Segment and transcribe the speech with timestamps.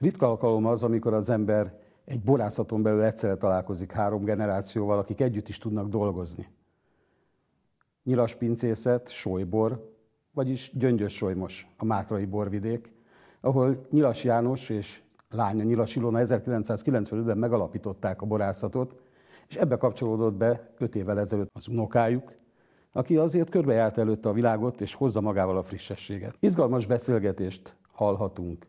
[0.00, 5.48] Ritka alkalom az, amikor az ember egy borászaton belül egyszerre találkozik három generációval, akik együtt
[5.48, 6.48] is tudnak dolgozni.
[8.02, 9.94] Nyilas pincészet, solybor,
[10.32, 12.92] vagyis Gyöngyös solymos, a Mátrai borvidék,
[13.40, 18.94] ahol Nyilas János és lánya Nyilas Ilona 1995-ben megalapították a borászatot,
[19.48, 22.32] és ebbe kapcsolódott be öt évvel ezelőtt az unokájuk,
[22.92, 26.36] aki azért körbejárt előtte a világot, és hozza magával a frissességet.
[26.38, 28.66] Izgalmas beszélgetést hallhatunk.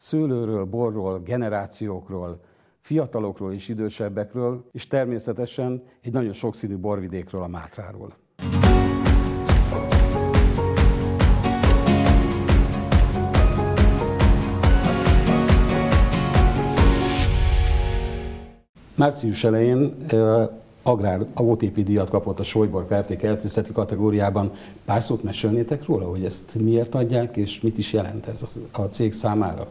[0.00, 2.40] Szőlőről, borról, generációkról,
[2.80, 8.14] fiatalokról és idősebbekről, és természetesen egy nagyon sokszínű borvidékről, a Mátráról.
[18.94, 20.06] Március elején
[20.82, 23.16] agrár OTP díjat kapott a Solybor Kft.
[23.16, 24.52] kertészeti kategóriában.
[24.84, 29.12] Pár szót mesélnétek róla, hogy ezt miért adják, és mit is jelent ez a cég
[29.12, 29.68] számára?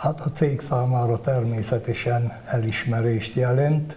[0.00, 3.96] Hát a cég számára természetesen elismerést jelent.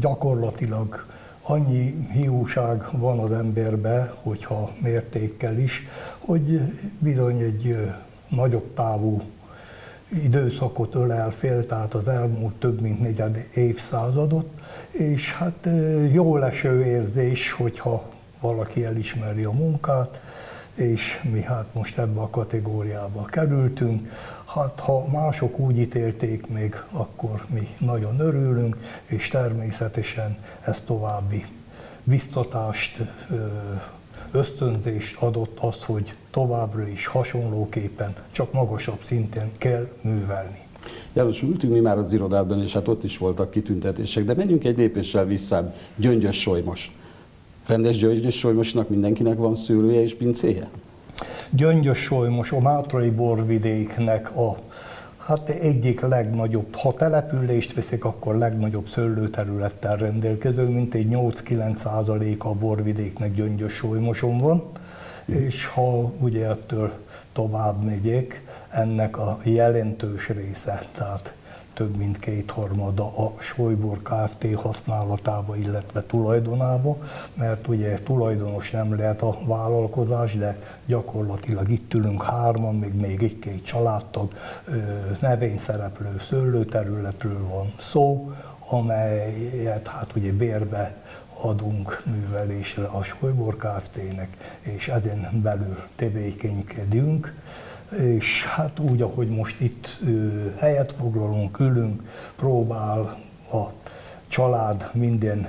[0.00, 1.04] Gyakorlatilag
[1.42, 5.86] annyi hiúság van az emberbe, hogyha mértékkel is,
[6.18, 6.60] hogy
[6.98, 7.88] bizony egy
[8.28, 9.22] nagyobb távú
[10.08, 14.48] időszakot ölel fél, tehát az elmúlt több mint negyed évszázadot,
[14.90, 15.68] és hát
[16.12, 18.08] jó leső érzés, hogyha
[18.40, 20.20] valaki elismeri a munkát,
[20.74, 24.12] és mi hát most ebbe a kategóriába kerültünk.
[24.44, 31.44] Hát ha mások úgy ítélték még, akkor mi nagyon örülünk, és természetesen ez további
[32.04, 33.02] biztatást,
[34.30, 40.58] ösztönzést adott azt, hogy továbbra is hasonlóképpen, csak magasabb szinten kell művelni.
[41.12, 44.76] János, ültünk mi már az irodában, és hát ott is voltak kitüntetések, de menjünk egy
[44.76, 45.74] lépéssel vissza.
[45.96, 46.99] Gyöngyös solymos.
[47.70, 50.68] Rendes gyöngyös solymosnak mindenkinek van szőlője és pincéje?
[51.50, 54.58] Gyöngyös solymos a Mátrai borvidéknek a
[55.18, 62.54] Hát egyik legnagyobb, ha települést veszik, akkor legnagyobb szőlőterülettel rendelkező, mint egy 8-9 százalék a
[62.54, 64.62] borvidéknek gyöngyös solymoson van,
[65.24, 66.92] és ha ugye ettől
[67.32, 71.34] tovább megyek, ennek a jelentős része, tehát
[71.80, 74.54] több mint kétharmada a Solybor Kft.
[74.54, 76.96] használatába, illetve tulajdonába,
[77.34, 83.64] mert ugye tulajdonos nem lehet a vállalkozás, de gyakorlatilag itt ülünk hárman, még, még egy-két
[83.64, 84.32] családtag,
[85.58, 88.32] szereplő szőlőterületről van szó,
[88.68, 90.94] amelyet hát ugye bérbe
[91.40, 97.34] adunk művelésre a Solybor Kft.-nek, és ezen belül tevékenykedünk
[97.98, 99.98] és hát úgy, ahogy most itt
[100.56, 102.02] helyet foglalunk, ülünk,
[102.36, 103.18] próbál
[103.52, 103.64] a
[104.26, 105.48] család minden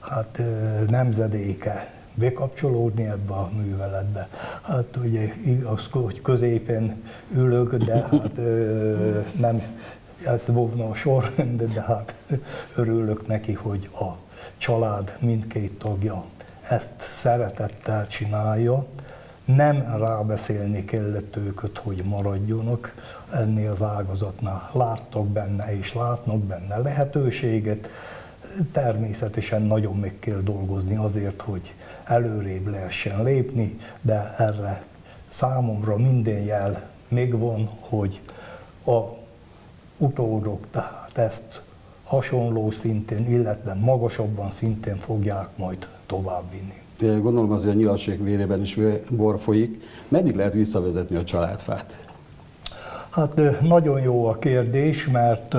[0.00, 0.40] hát,
[0.88, 4.28] nemzedéke bekapcsolódni ebbe a műveletbe.
[4.62, 7.02] Hát ugye igaz, hogy középen
[7.34, 8.40] ülök, de hát
[9.38, 9.62] nem
[10.24, 12.14] ez volna a sorrend, de hát
[12.74, 14.16] örülök neki, hogy a
[14.56, 16.24] család mindkét tagja
[16.68, 18.86] ezt szeretettel csinálja,
[19.54, 22.94] nem rábeszélni kellett őket, hogy maradjonak
[23.32, 24.70] ennél az ágazatnál.
[24.72, 27.88] Láttak benne és látnak benne lehetőséget.
[28.72, 31.74] Természetesen nagyon meg kell dolgozni azért, hogy
[32.04, 34.82] előrébb lehessen lépni, de erre
[35.30, 38.20] számomra minden jel megvan, hogy
[38.86, 38.98] a
[39.96, 41.62] utódok tehát ezt
[42.04, 48.78] hasonló szinten, illetve magasabban szinten fogják majd továbbvinni gondolom azért a nyilaség vérében is
[49.10, 49.82] bor folyik.
[50.08, 52.04] Meddig lehet visszavezetni a családfát?
[53.10, 55.56] Hát nagyon jó a kérdés, mert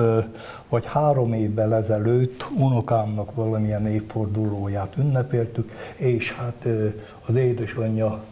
[0.68, 6.66] vagy három évvel ezelőtt unokámnak valamilyen évfordulóját ünnepeltük, és hát
[7.26, 8.22] az édesanyja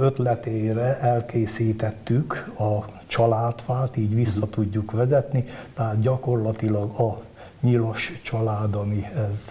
[0.00, 7.22] ötletére elkészítettük a családfát, így vissza tudjuk vezetni, tehát gyakorlatilag a
[7.64, 9.48] nyilas család, ami ez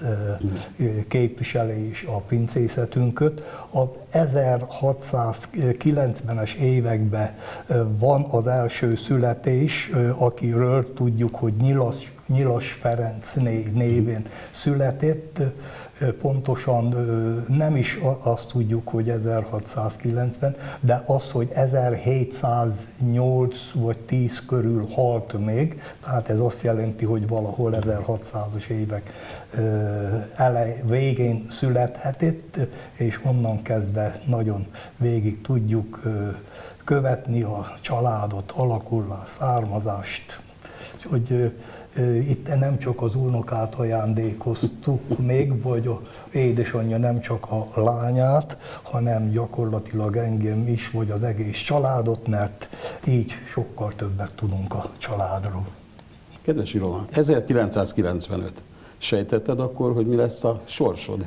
[1.07, 3.41] képviseli is a pincészetünket.
[3.73, 7.35] A 1690-es években
[7.99, 13.33] van az első születés, akiről tudjuk, hogy Nyilas, Nyilas Ferenc
[13.73, 15.41] névén született,
[16.21, 16.95] pontosan
[17.47, 25.81] nem is azt tudjuk, hogy 1690, de az, hogy 1708 vagy 10 körül halt még,
[26.03, 29.11] tehát ez azt jelenti, hogy valahol 1600-as évek
[30.35, 32.57] elej, végén születhetett,
[32.93, 34.67] és onnan kezdve nagyon
[34.97, 36.01] végig tudjuk
[36.83, 40.41] követni a családot, alakulás, származást,
[41.03, 41.53] hogy
[42.27, 46.01] itt nem csak az unokát ajándékoztuk még, vagy a
[46.31, 52.69] édesanyja nem csak a lányát, hanem gyakorlatilag engem is, vagy az egész családot, mert
[53.07, 55.67] így sokkal többet tudunk a családról.
[56.41, 58.63] Kedves Ilona, 1995.
[58.97, 61.25] Sejtetted akkor, hogy mi lesz a sorsod?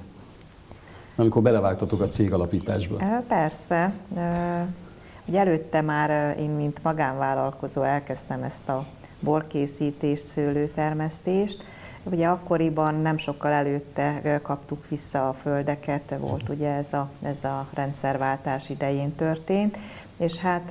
[1.16, 2.96] Amikor belevágtatok a cég alapításba?
[3.28, 3.92] Persze.
[5.26, 8.86] Ugye előtte már én, mint magánvállalkozó elkezdtem ezt a
[9.20, 11.64] borkészítést, szőlőtermesztést.
[12.02, 17.66] Ugye akkoriban nem sokkal előtte kaptuk vissza a földeket, volt ugye ez a, ez a
[17.74, 19.78] rendszerváltás idején történt,
[20.18, 20.70] és hát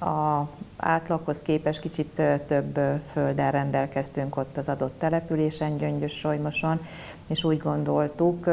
[0.00, 2.78] a átlaghoz képest kicsit több
[3.12, 6.80] földdel rendelkeztünk ott az adott településen, Gyöngyös Solymoson,
[7.26, 8.46] és úgy gondoltuk,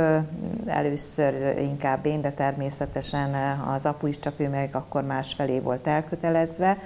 [0.66, 6.78] először inkább én, de természetesen az apu is, csak ő meg akkor másfelé volt elkötelezve,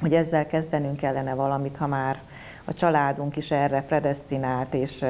[0.00, 2.20] hogy ezzel kezdenünk kellene valamit, ha már
[2.64, 5.04] a családunk is erre predestinált és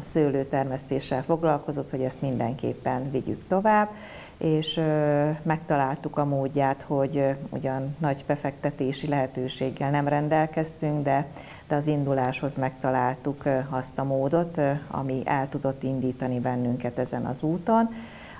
[0.00, 3.88] szőlőtermesztéssel foglalkozott, hogy ezt mindenképpen vigyük tovább,
[4.38, 4.80] és
[5.42, 11.26] megtaláltuk a módját, hogy ugyan nagy befektetési lehetőséggel nem rendelkeztünk, de,
[11.68, 14.60] de az induláshoz megtaláltuk azt a módot,
[14.90, 17.88] ami el tudott indítani bennünket ezen az úton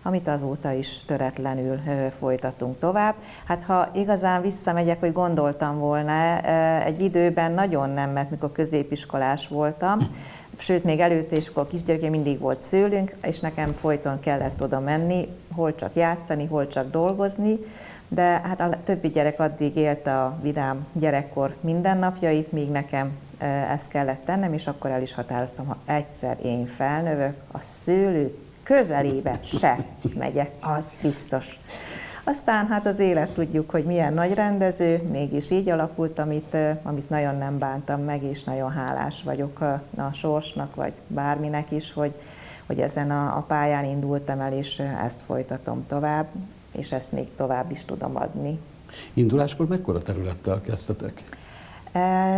[0.03, 1.81] amit azóta is töretlenül
[2.19, 3.15] folytatunk tovább.
[3.45, 6.41] Hát ha igazán visszamegyek, hogy gondoltam volna,
[6.85, 9.99] egy időben nagyon nem, mert mikor középiskolás voltam,
[10.59, 14.81] sőt, még előtte is, akkor a kisgyerekek mindig volt szőlünk, és nekem folyton kellett oda
[14.81, 17.59] menni, hol csak játszani, hol csak dolgozni,
[18.09, 23.19] de hát a többi gyerek addig élte a vidám gyerekkor mindennapjait, míg nekem
[23.73, 29.41] ezt kellett tennem, és akkor el is határoztam, ha egyszer én felnövök, a szőlőt közelébe
[29.43, 29.77] se
[30.19, 31.61] megyek, az biztos.
[32.25, 37.37] Aztán hát az élet tudjuk, hogy milyen nagy rendező, mégis így alakult, amit, amit nagyon
[37.37, 42.13] nem bántam meg, és nagyon hálás vagyok a, a sorsnak, vagy bárminek is, hogy,
[42.67, 46.27] hogy ezen a, a pályán indultam el, és ezt folytatom tovább,
[46.73, 48.59] és ezt még tovább is tudom adni.
[49.15, 51.23] Induláskor mekkora területtel kezdtetek?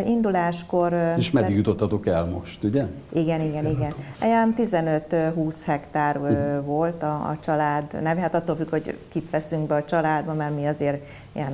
[0.06, 0.92] Induláskor...
[1.16, 2.86] És meddig jutottatok el most, ugye?
[3.08, 3.94] Igen, igen, igen.
[4.22, 6.18] Ilyen 15-20 hektár
[6.64, 8.20] volt a, a család neve.
[8.20, 11.52] Hát attól függ, hogy kit veszünk be a családba, mert mi azért ilyen,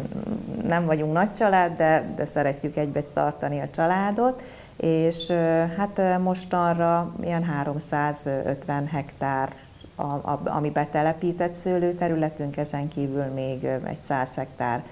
[0.66, 4.42] nem vagyunk nagy család, de, de szeretjük egybe tartani a családot.
[4.76, 5.30] És
[5.76, 9.52] hát mostanra ilyen 350 hektár
[9.94, 14.82] a, a, ami betelepített szőlőterületünk, ezen kívül még egy 100 hektár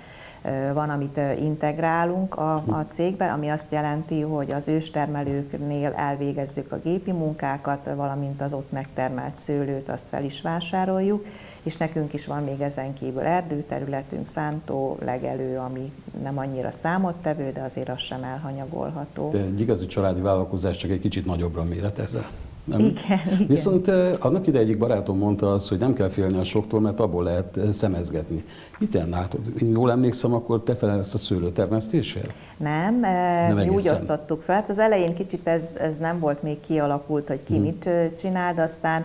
[0.73, 7.13] van, amit integrálunk a, a cégbe, ami azt jelenti, hogy az őstermelőknél elvégezzük a gépi
[7.13, 11.27] munkákat, valamint az ott megtermelt szőlőt, azt fel is vásároljuk,
[11.63, 17.63] és nekünk is van még ezen kívül erdőterületünk, szántó, legelő, ami nem annyira számottevő, de
[17.63, 19.31] azért az sem elhanyagolható.
[19.31, 22.27] De egy igazi családi vállalkozás csak egy kicsit nagyobbra méretezzel.
[22.67, 22.81] Nem?
[22.81, 23.47] Igen, igen.
[23.47, 27.25] Viszont annak ide egyik barátom mondta azt, hogy nem kell félni a soktól, mert abból
[27.25, 28.45] lehet szemezgetni.
[28.79, 29.41] Mit látod?
[29.63, 32.33] Én jól emlékszem, akkor te felelsz a szőlőtermesztésért?
[32.57, 34.55] Nem, nem mi úgy osztottuk fel.
[34.55, 37.63] Hát az elején kicsit ez, ez nem volt még kialakult, hogy ki hmm.
[37.63, 39.05] mit csinál, de aztán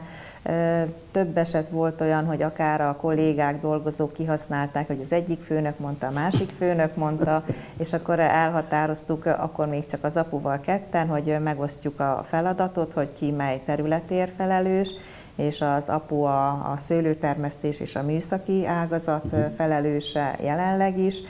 [1.11, 6.07] több eset volt olyan, hogy akár a kollégák, dolgozók kihasználták, hogy az egyik főnök mondta,
[6.07, 7.43] a másik főnök mondta,
[7.77, 13.31] és akkor elhatároztuk, akkor még csak az apuval ketten, hogy megosztjuk a feladatot, hogy ki
[13.31, 14.93] mely területér felelős,
[15.35, 21.21] és az apu a, a szőlőtermesztés és a műszaki ágazat felelőse jelenleg is,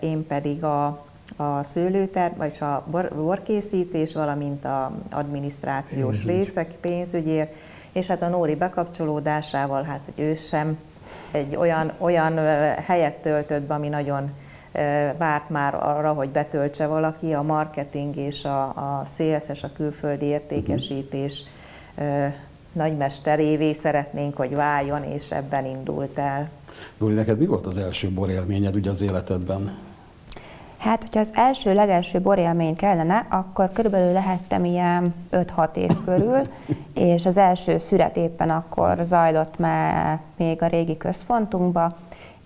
[0.00, 0.86] én pedig a,
[1.36, 7.52] a szőlőter, vagy a bor, borkészítés, valamint a adminisztrációs részek, pénzügyért,
[7.96, 10.78] és hát a Nóri bekapcsolódásával, hát hogy ő sem
[11.30, 12.36] egy olyan, olyan
[12.76, 14.30] helyet töltött be, ami nagyon
[15.18, 21.44] várt már arra, hogy betöltse valaki, a marketing és a, a CSS, a külföldi értékesítés
[21.96, 22.32] uh-huh.
[22.72, 26.50] nagymesterévé szeretnénk, hogy váljon, és ebben indult el.
[26.98, 29.85] Dóri, neked mi volt az első borélményed ugye az életedben?
[30.78, 36.40] Hát, hogyha az első, legelső borélmény kellene, akkor körülbelül lehettem ilyen 5-6 év körül,
[36.94, 41.92] és az első szüret éppen akkor zajlott már még a régi központunkba,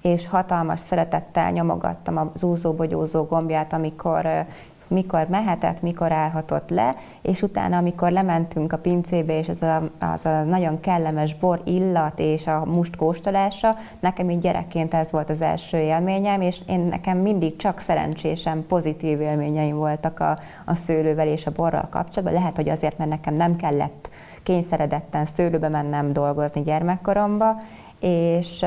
[0.02, 4.46] és hatalmas szeretettel nyomogattam az úzóbogyózó gombját, amikor
[4.90, 10.26] mikor mehetett, mikor állhatott le, és utána, amikor lementünk a pincébe, és az a, az
[10.26, 15.42] a nagyon kellemes bor illat és a must kóstolása, nekem így gyerekként ez volt az
[15.42, 21.46] első élményem, és én nekem mindig csak szerencsésen pozitív élményeim voltak a, a szőlővel és
[21.46, 22.38] a borral kapcsolatban.
[22.40, 24.10] Lehet, hogy azért, mert nekem nem kellett
[24.42, 27.60] kényszeredetten szőlőbe mennem dolgozni gyermekkoromba,
[28.00, 28.64] és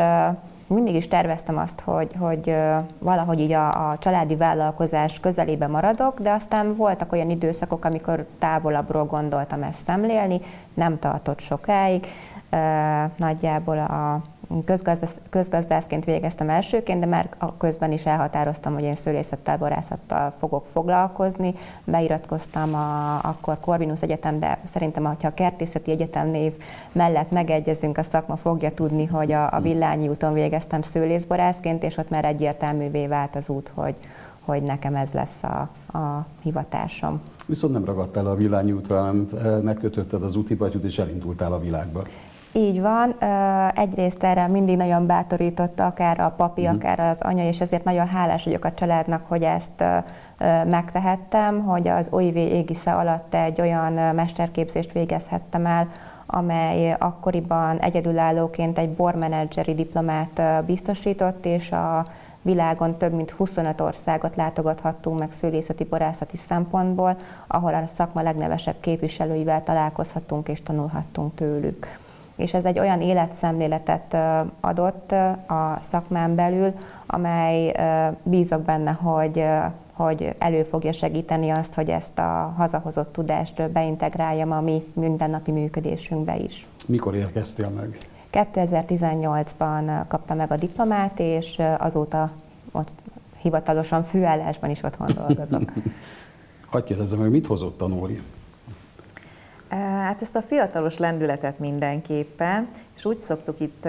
[0.74, 2.56] mindig is terveztem azt, hogy, hogy
[3.00, 9.06] valahogy így a, a családi vállalkozás közelébe maradok, de aztán voltak olyan időszakok, amikor távolabbról
[9.06, 10.42] gondoltam ezt szemlélni,
[10.74, 12.08] nem tartott sokáig.
[13.15, 14.22] Nagyjából a
[14.66, 20.66] közgazdász, közgazdászként végeztem elsőként, de már a közben is elhatároztam, hogy én szőlészettel, borászattal fogok
[20.72, 21.54] foglalkozni.
[21.84, 26.54] Beiratkoztam a, akkor Corvinus Egyetem, de szerintem, ha a kertészeti egyetem név
[26.92, 32.10] mellett megegyezünk, a szakma fogja tudni, hogy a, a Villányi úton végeztem szőlészborászként, és ott
[32.10, 34.00] már egyértelművé vált az út, hogy,
[34.40, 37.22] hogy nekem ez lesz a, a hivatásom.
[37.46, 42.04] Viszont nem ragadtál a Villányi útra, hanem eh, megkötötted az útibatyút és elindultál a világba.
[42.56, 43.16] Így van.
[43.76, 46.76] Egyrészt erre mindig nagyon bátorította akár a papi, uh-huh.
[46.76, 49.84] akár az anya, és ezért nagyon hálás vagyok a családnak, hogy ezt
[50.68, 55.88] megtehettem, hogy az OIV égisze alatt egy olyan mesterképzést végezhettem el,
[56.26, 62.06] amely akkoriban egyedülállóként egy bormenedzseri diplomát biztosított, és a
[62.42, 67.18] világon több mint 25 országot látogathattunk meg szőlészeti borászati szempontból,
[67.48, 72.02] ahol a szakma legnevesebb képviselőivel találkozhattunk és tanulhattunk tőlük
[72.36, 74.18] és ez egy olyan életszemléletet
[74.60, 75.12] adott
[75.48, 76.74] a szakmán belül,
[77.06, 77.75] amely
[78.24, 79.46] bízok benne, hogy
[79.94, 86.38] hogy elő fogja segíteni azt, hogy ezt a hazahozott tudást beintegráljam a mi mindennapi működésünkbe
[86.38, 86.68] is.
[86.86, 87.98] Mikor érkeztél meg?
[88.32, 92.32] 2018-ban kaptam meg a diplomát, és azóta
[92.72, 92.92] ott
[93.42, 95.72] hivatalosan főállásban is otthon dolgozok.
[96.70, 98.20] Hagyj kérdezzem meg, mit hozott a Nóri?
[99.80, 103.86] Hát ezt a fiatalos lendületet mindenképpen, és úgy szoktuk itt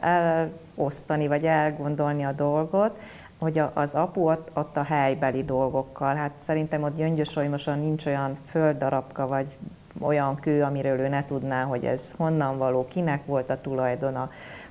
[0.00, 2.98] elosztani, vagy elgondolni a dolgot,
[3.38, 6.14] hogy az apu ott, ott a helybeli dolgokkal.
[6.14, 9.56] Hát szerintem ott gyöngyösolymosan nincs olyan földdarabka, vagy
[10.00, 14.30] olyan kő, amiről ő ne tudná, hogy ez honnan való, kinek volt a tulajdona,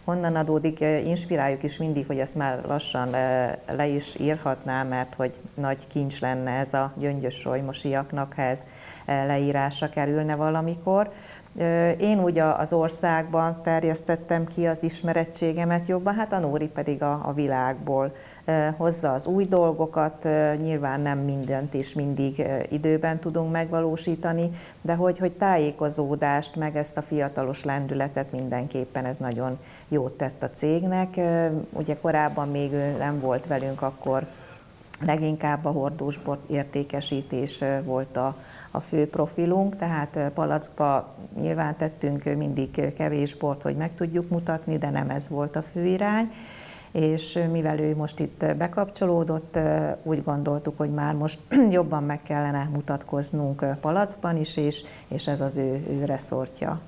[0.10, 0.80] honnan adódik.
[1.06, 6.20] Inspiráljuk is mindig, hogy ezt már lassan le, le is írhatná, mert hogy nagy kincs
[6.20, 8.64] lenne ez a gyöngyösolymosiaknak, ha ez
[9.06, 11.12] leírásra kerülne valamikor.
[12.00, 17.34] Én úgy az országban terjesztettem ki az ismerettségemet jobban, hát a Nóri pedig a, a
[17.34, 18.16] világból
[18.78, 20.28] hozza az új dolgokat,
[20.58, 24.52] nyilván nem mindent is mindig időben tudunk megvalósítani,
[24.82, 30.50] de hogy, hogy tájékozódást, meg ezt a fiatalos lendületet mindenképpen ez nagyon jót tett a
[30.50, 31.20] cégnek.
[31.74, 34.26] Ugye korábban még ő nem volt velünk, akkor
[35.06, 38.36] leginkább a hordósbort értékesítés volt a,
[38.72, 44.90] a fő profilunk, tehát palackba nyilván tettünk mindig kevés bort, hogy meg tudjuk mutatni, de
[44.90, 46.32] nem ez volt a fő irány
[46.92, 49.60] és mivel ő most itt bekapcsolódott,
[50.04, 51.40] úgy gondoltuk, hogy már most
[51.72, 56.80] jobban meg kellene mutatkoznunk palackban is, és, és ez az ő, ő reszortja.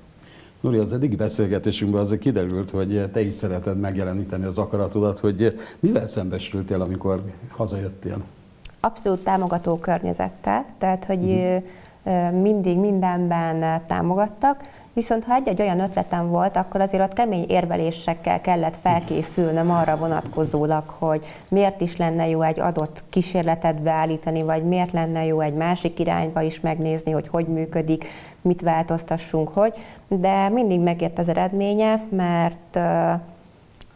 [0.60, 6.06] Nuri, az eddigi beszélgetésünkben azért kiderült, hogy te is szereted megjeleníteni az akaratodat, hogy mivel
[6.06, 8.24] szembesültél, amikor hazajöttél?
[8.80, 11.62] Abszolút támogató környezettel, tehát hogy uh-huh.
[12.42, 14.60] Mindig mindenben támogattak,
[14.94, 20.84] Viszont ha egy-egy olyan ötletem volt, akkor azért ott kemény érvelésekkel kellett felkészülnöm arra vonatkozólag,
[20.86, 25.98] hogy miért is lenne jó egy adott kísérletet beállítani, vagy miért lenne jó egy másik
[25.98, 28.04] irányba is megnézni, hogy hogy működik,
[28.40, 29.74] mit változtassunk, hogy.
[30.08, 32.78] De mindig megért az eredménye, mert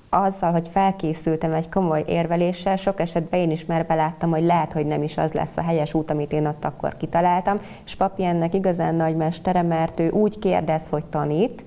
[0.08, 4.86] azzal, hogy felkészültem egy komoly érveléssel, sok esetben én is már beláttam, hogy lehet, hogy
[4.86, 8.54] nem is az lesz a helyes út, amit én ott akkor kitaláltam, és papi ennek
[8.54, 11.64] igazán nagy mestere, mert ő úgy kérdez, hogy tanít,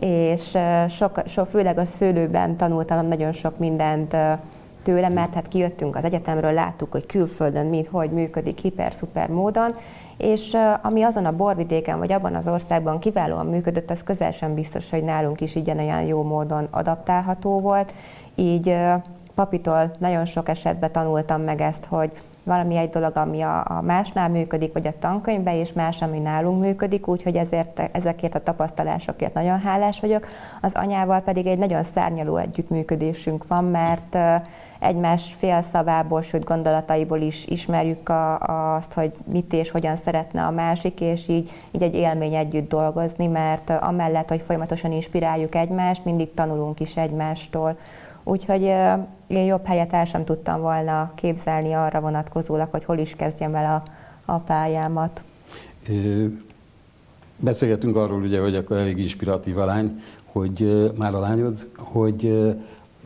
[0.00, 4.16] és sok, sok, főleg a szőlőben tanultam nagyon sok mindent
[4.82, 9.72] tőle, mert hát kijöttünk az egyetemről, láttuk, hogy külföldön mit, hogy működik hiper-szuper módon,
[10.20, 14.90] és ami azon a borvidéken vagy abban az országban kiválóan működött, az közel sem biztos,
[14.90, 17.94] hogy nálunk is ilyen jó módon adaptálható volt.
[18.34, 18.76] Így
[19.34, 22.10] papitól nagyon sok esetben tanultam meg ezt, hogy
[22.42, 26.60] valami egy dolog, ami a, a másnál működik, vagy a tankönyvben, és más, ami nálunk
[26.60, 30.26] működik, úgyhogy ezért, ezekért a tapasztalásokért nagyon hálás vagyok.
[30.60, 34.16] Az anyával pedig egy nagyon szárnyaló együttműködésünk van, mert
[34.80, 38.38] egymás félszavából, sőt gondolataiból is ismerjük a,
[38.76, 43.26] azt, hogy mit és hogyan szeretne a másik, és így, így egy élmény együtt dolgozni,
[43.26, 47.76] mert amellett, hogy folyamatosan inspiráljuk egymást, mindig tanulunk is egymástól.
[48.24, 48.62] Úgyhogy
[49.26, 53.82] én jobb helyet el sem tudtam volna képzelni arra vonatkozólag, hogy hol is kezdjem el
[54.26, 55.22] a, a pályámat.
[57.36, 60.00] Beszélgetünk arról, ugye, hogy akkor elég inspiratív a lány,
[60.32, 62.54] hogy már a lányod, hogy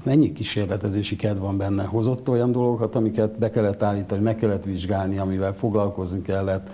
[0.03, 1.85] mennyi kísérletezési kedv van benne?
[1.85, 6.71] Hozott olyan dolgokat, amiket be kellett állítani, meg kellett vizsgálni, amivel foglalkozni kellett,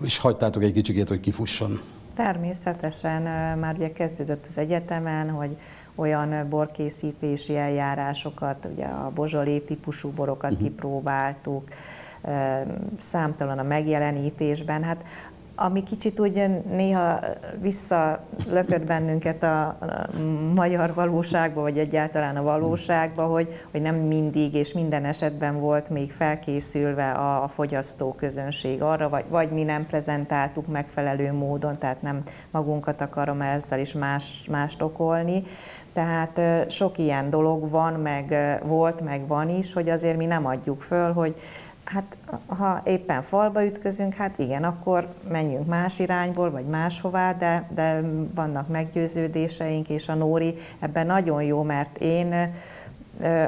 [0.00, 1.80] és hagytátok egy kicsikét, hogy kifusson?
[2.14, 3.22] Természetesen
[3.58, 5.56] már ugye kezdődött az egyetemen, hogy
[5.94, 10.68] olyan borkészítési eljárásokat, ugye a bozsolé típusú borokat uh-huh.
[10.68, 11.62] kipróbáltuk,
[12.98, 14.82] számtalan a megjelenítésben.
[14.82, 15.04] Hát
[15.56, 17.20] ami kicsit úgy néha
[17.60, 19.78] visszalökött bennünket a,
[20.54, 26.12] magyar valóságba, vagy egyáltalán a valóságba, hogy, hogy nem mindig és minden esetben volt még
[26.12, 32.22] felkészülve a, a fogyasztó közönség arra, vagy, vagy mi nem prezentáltuk megfelelő módon, tehát nem
[32.50, 35.42] magunkat akarom ezzel is más, mást okolni.
[35.92, 40.82] Tehát sok ilyen dolog van, meg volt, meg van is, hogy azért mi nem adjuk
[40.82, 41.34] föl, hogy
[41.94, 48.00] Hát ha éppen falba ütközünk, hát igen, akkor menjünk más irányból, vagy máshová, de, de
[48.34, 52.54] vannak meggyőződéseink, és a Nóri ebben nagyon jó, mert én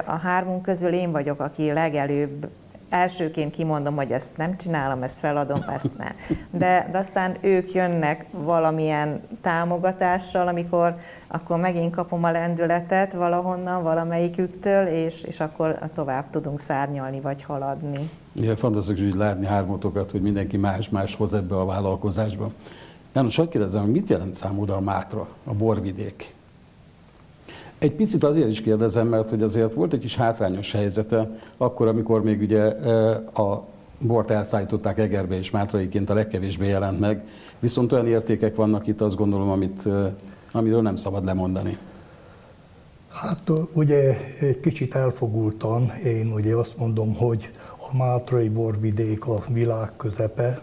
[0.05, 2.49] a hármunk közül én vagyok, aki legelőbb
[2.88, 6.12] elsőként kimondom, hogy ezt nem csinálom, ezt feladom, ezt nem.
[6.50, 10.95] De, de aztán ők jönnek valamilyen támogatással, amikor
[11.26, 18.11] akkor megint kapom a lendületet valahonnan, valamelyiküktől, és, és akkor tovább tudunk szárnyalni vagy haladni.
[18.33, 22.50] Igen, fantasztikus hogy látni hármatokat, hogy mindenki más-más hoz ebbe a vállalkozásba.
[23.14, 26.36] János, hogy kérdezem, mit jelent számodra a Mátra, a borvidék?
[27.78, 32.23] Egy picit azért is kérdezem, mert hogy azért volt egy kis hátrányos helyzete, akkor, amikor
[32.23, 32.64] még ugye
[33.35, 33.66] a
[34.00, 37.26] bort elszállították Egerbe és Mátraiként a legkevésbé jelent meg,
[37.59, 39.88] viszont olyan értékek vannak itt, azt gondolom, amit,
[40.52, 41.78] amiről nem szabad lemondani.
[43.09, 47.50] Hát ugye egy kicsit elfogultan, én ugye azt mondom, hogy
[47.92, 50.61] a Mátrai borvidék a világ közepe,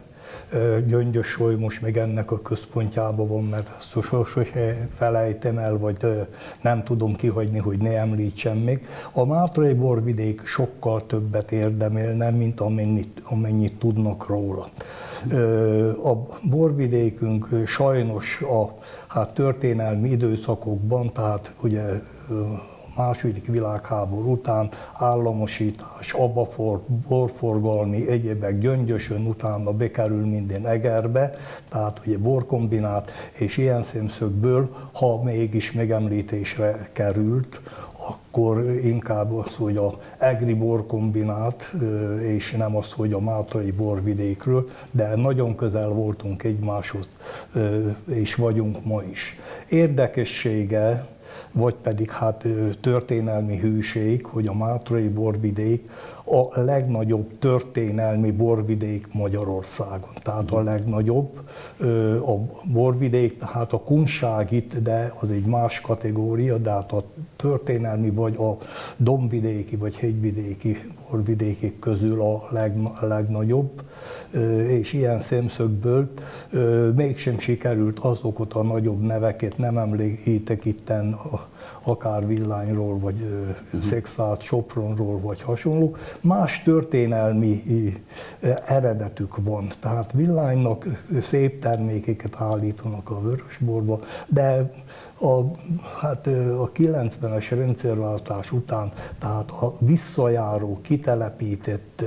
[0.88, 4.48] Gyöngyös Soly most meg ennek a központjában van, mert ezt sose
[4.96, 5.98] felejtem el, vagy
[6.62, 8.88] nem tudom kihagyni, hogy ne említsem még.
[9.12, 14.70] A Mátrai borvidék sokkal többet érdemélne, mint amennyit, amennyit tudnak róla.
[16.04, 21.84] A borvidékünk sajnos a hát történelmi időszakokban, tehát ugye
[22.98, 31.36] második világháború után államosítás, abafor, borforgalmi, egyébek gyöngyösön utána bekerül minden Egerbe,
[31.70, 37.62] tehát ugye borkombinát, és ilyen szemszögből, ha mégis megemlítésre került,
[38.08, 41.74] akkor inkább az, hogy a Egri borkombinát,
[42.22, 47.10] és nem az, hogy a Mátrai borvidékről, de nagyon közel voltunk egymáshoz,
[48.06, 49.39] és vagyunk ma is.
[49.70, 51.06] Érdekessége
[51.52, 52.46] vagy pedig hát
[52.82, 55.89] történelmi hűség, hogy a Mátrai borvidék
[56.26, 60.12] a legnagyobb történelmi borvidék Magyarországon.
[60.22, 61.40] Tehát a legnagyobb
[62.26, 62.34] a
[62.72, 67.04] borvidék, tehát a kunság itt, de az egy más kategória, de hát a
[67.36, 68.58] történelmi vagy a
[68.98, 70.78] dombvidéki vagy hegyvidéki
[71.10, 73.82] borvidékek közül a leg, legnagyobb,
[74.68, 76.12] és ilyen szemszögből
[76.96, 81.52] mégsem sikerült azokat a nagyobb neveket, nem említek itten a
[81.84, 83.82] akár Villányról, vagy uh-huh.
[83.82, 85.96] Szexát, Sopronról, vagy hasonló.
[86.22, 87.63] Más történelmi
[88.65, 89.67] eredetük van.
[89.80, 94.72] Tehát Villánynak szép termékeket állítanak a vörösborba, de
[95.19, 95.41] a,
[96.00, 102.04] hát a 90-es rendszerváltás után, tehát a visszajáró, kitelepített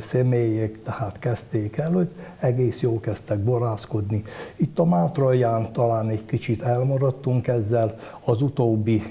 [0.00, 4.22] személyek tehát kezdték el, hogy egész jó kezdtek borászkodni.
[4.56, 9.02] Itt a Mátraján talán egy kicsit elmaradtunk ezzel, az utóbbi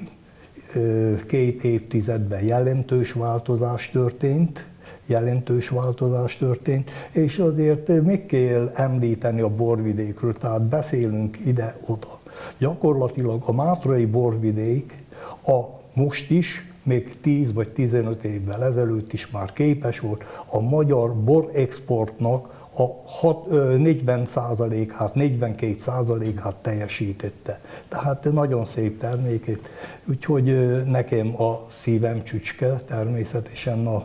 [1.27, 4.67] két évtizedben jelentős változás történt,
[5.05, 12.19] jelentős változás történt, és azért még kell említeni a borvidékről, tehát beszélünk ide-oda.
[12.57, 14.97] Gyakorlatilag a Mátrai borvidék
[15.45, 15.59] a
[15.93, 21.49] most is még 10 vagy 15 évvel ezelőtt is már képes volt a magyar bor
[21.53, 23.43] exportnak a
[23.77, 27.59] 40%-át, 42%-át teljesítette.
[27.87, 29.69] Tehát nagyon szép termékét,
[30.05, 34.03] úgyhogy nekem a szívem csücske természetesen a,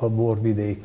[0.00, 0.84] a borvidék.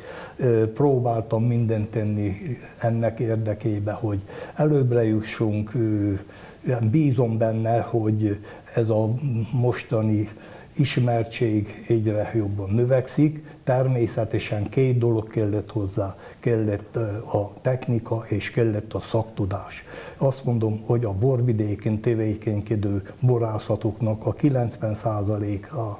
[0.74, 2.36] Próbáltam mindent tenni
[2.78, 4.20] ennek érdekébe, hogy
[4.54, 5.72] előbbre jussunk.
[6.90, 8.38] Bízom benne, hogy
[8.74, 9.14] ez a
[9.52, 10.28] mostani
[10.76, 16.96] ismertség egyre jobban növekszik, természetesen két dolog kellett hozzá, kellett
[17.32, 19.84] a technika és kellett a szaktudás.
[20.16, 25.98] Azt mondom, hogy a borvidéken tevékenykedő borászatoknak a 90%-a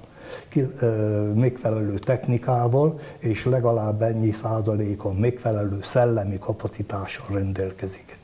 [1.35, 8.19] megfelelő technikával, és legalább ennyi százaléka megfelelő szellemi kapacitással rendelkezik.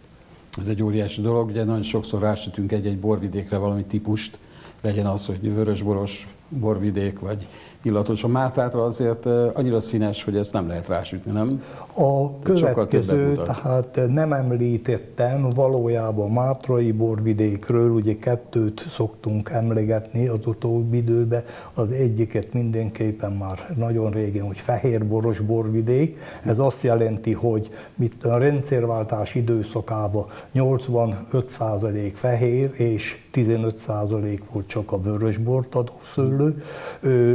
[0.61, 4.39] Ez egy óriási dolog, ugye nagyon sokszor rásütünk egy-egy borvidékre valami típust,
[4.81, 7.47] legyen az, hogy vörösboros borvidék, vagy
[7.83, 8.25] illatos.
[8.25, 11.63] A Mátrátra azért annyira színes, hogy ezt nem lehet rásütni, nem?
[11.95, 21.45] A következő, tehát nem említettem valójában Mátrai borvidékről, ugye kettőt szoktunk emlegetni az utóbbi időben,
[21.75, 26.19] az egyiket mindenképpen már nagyon régen, hogy fehérboros borvidék.
[26.45, 35.01] Ez azt jelenti, hogy mit a rendszerváltás időszakában 85% fehér és 15% volt csak a
[35.01, 36.65] vörösbort adó szőlő.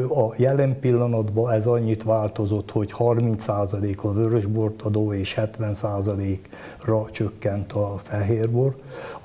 [0.10, 7.96] A jelen pillanatban ez annyit változott, hogy 30% a vörösbort adó és 70%-ra csökkent a
[8.04, 8.76] fehérbor.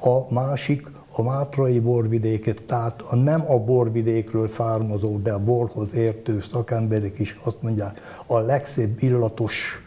[0.01, 6.43] A másik a mátrai borvidéket, tehát a nem a borvidékről származó, de a borhoz értő
[6.53, 9.83] szakemberek is azt mondják, a legszebb illatos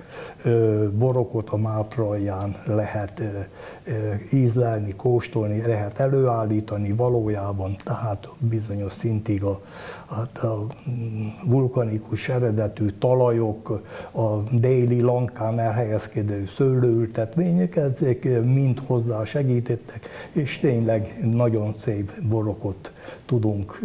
[0.91, 3.21] borokot a Mátralján lehet
[4.31, 9.61] ízlelni, kóstolni, lehet előállítani valójában, tehát bizonyos szintig a,
[10.07, 10.67] a, a
[11.45, 13.81] vulkanikus eredetű talajok,
[14.11, 22.91] a déli lankán elhelyezkedő szőlőültetvények, ezek mind hozzá segítettek, és tényleg nagyon szép borokat
[23.25, 23.79] tudunk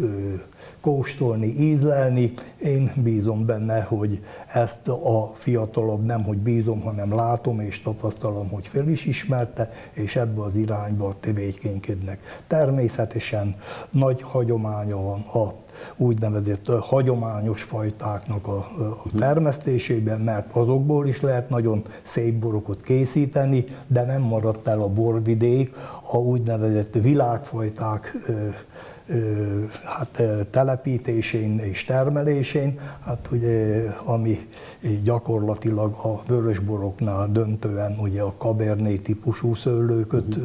[0.80, 2.32] kóstolni, ízlelni.
[2.62, 4.20] Én bízom benne, hogy
[4.52, 10.16] ezt a fiatalabb nem, hogy bízom, hanem látom és tapasztalom, hogy fel is ismerte, és
[10.16, 12.42] ebbe az irányba tevékenykednek.
[12.46, 13.56] Természetesen
[13.90, 15.54] nagy hagyománya van a
[15.96, 24.02] úgynevezett hagyományos fajtáknak a, a termesztésében, mert azokból is lehet nagyon szép borokat készíteni, de
[24.02, 25.74] nem maradt el a borvidék,
[26.12, 28.16] a úgynevezett világfajták
[29.84, 34.48] hát, telepítésén és termelésén, hát ugye, ami
[35.02, 40.38] gyakorlatilag a vörösboroknál döntően ugye a kaberné típusú szőlőköt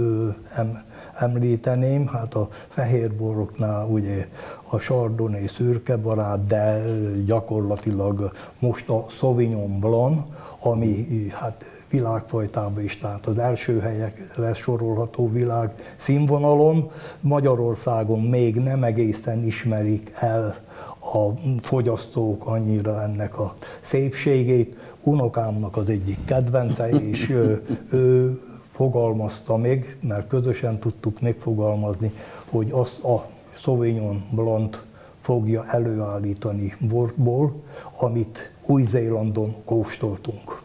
[0.56, 0.84] em,
[1.16, 4.28] említeném, hát a fehérboroknál ugye
[4.70, 6.82] a sardonnay szürkebarát, de
[7.26, 10.22] gyakorlatilag most a Sauvignon Blanc,
[10.60, 16.92] ami hát világfajtában is, tehát az első helyekre sorolható világ színvonalon.
[17.20, 20.56] Magyarországon még nem egészen ismerik el
[21.00, 24.78] a fogyasztók annyira ennek a szépségét.
[25.04, 28.40] Unokámnak az egyik kedvence, és ő, ő
[28.74, 32.14] fogalmazta meg, mert közösen tudtuk megfogalmazni,
[32.50, 34.78] hogy az a Sauvignon Blanc
[35.22, 37.54] fogja előállítani bortból,
[38.00, 40.62] amit Új-Zélandon kóstoltunk.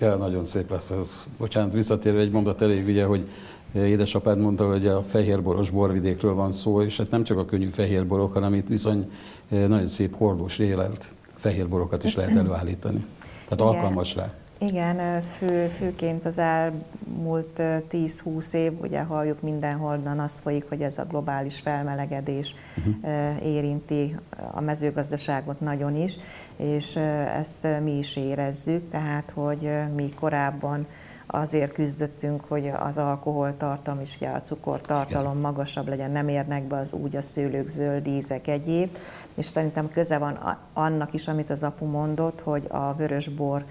[0.00, 1.26] Ja, nagyon szép lesz ez.
[1.38, 3.28] Bocsánat, visszatérve egy mondat elég, ugye, hogy
[3.74, 8.32] édesapád mondta, hogy a fehérboros borvidékről van szó, és hát nem csak a könnyű fehérborok,
[8.32, 9.10] hanem itt viszony
[9.48, 13.04] eh, nagyon szép hordós élelt fehérborokat is lehet előállítani.
[13.48, 13.66] Tehát Igen.
[13.66, 14.32] alkalmas rá.
[14.68, 21.04] Igen, fő, főként az elmúlt 10-20 év, ugye halljuk mindenhonnan azt folyik, hogy ez a
[21.04, 23.46] globális felmelegedés uh-huh.
[23.46, 24.16] érinti
[24.50, 26.16] a mezőgazdaságot nagyon is,
[26.56, 26.96] és
[27.36, 30.86] ezt mi is érezzük, tehát hogy mi korábban
[31.26, 36.92] azért küzdöttünk, hogy az alkoholtartalom és ugye a cukortartalom magasabb legyen, nem érnek be az
[36.92, 38.96] úgy a szőlők, zöld ízek, egyéb,
[39.34, 43.64] és szerintem köze van annak is, amit az apu mondott, hogy a vörösbor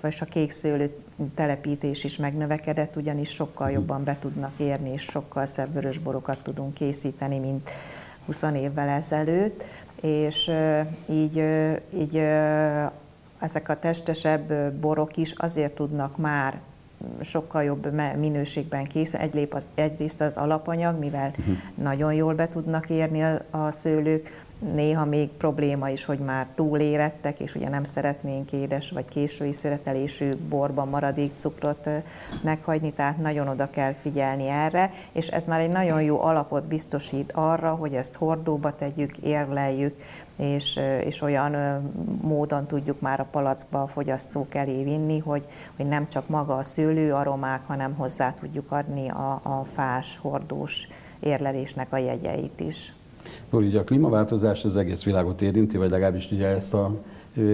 [0.00, 0.94] vagy a kék szőlő
[1.34, 3.76] telepítés is megnövekedett, ugyanis sokkal mhm.
[3.76, 7.70] jobban be tudnak érni, és sokkal szebb vörösborokat tudunk készíteni, mint
[8.26, 9.64] 20 évvel ezelőtt,
[10.00, 10.50] és
[11.08, 11.44] így,
[11.94, 12.16] így
[13.38, 16.60] ezek a testesebb borok is azért tudnak már
[17.20, 19.20] sokkal jobb minőségben készül.
[19.20, 21.56] Egy az, egyrészt az alapanyag, mivel uh-huh.
[21.74, 27.40] nagyon jól be tudnak érni a, a szőlők, néha még probléma is, hogy már túlérettek,
[27.40, 31.88] és ugye nem szeretnénk édes vagy késői születelésű borban maradék cukrot
[32.42, 37.32] meghagyni, tehát nagyon oda kell figyelni erre, és ez már egy nagyon jó alapot biztosít
[37.32, 39.96] arra, hogy ezt hordóba tegyük, érleljük,
[40.36, 41.82] és, és olyan
[42.22, 46.62] módon tudjuk már a palackba a fogyasztók elé vinni, hogy, hogy nem csak maga a
[46.62, 50.88] szőlő aromák, hanem hozzá tudjuk adni a, a fás, hordós
[51.20, 52.92] érlelésnek a jegyeit is.
[53.50, 56.90] Ugye a klímaváltozás az egész világot érinti, vagy legalábbis ugye ezt a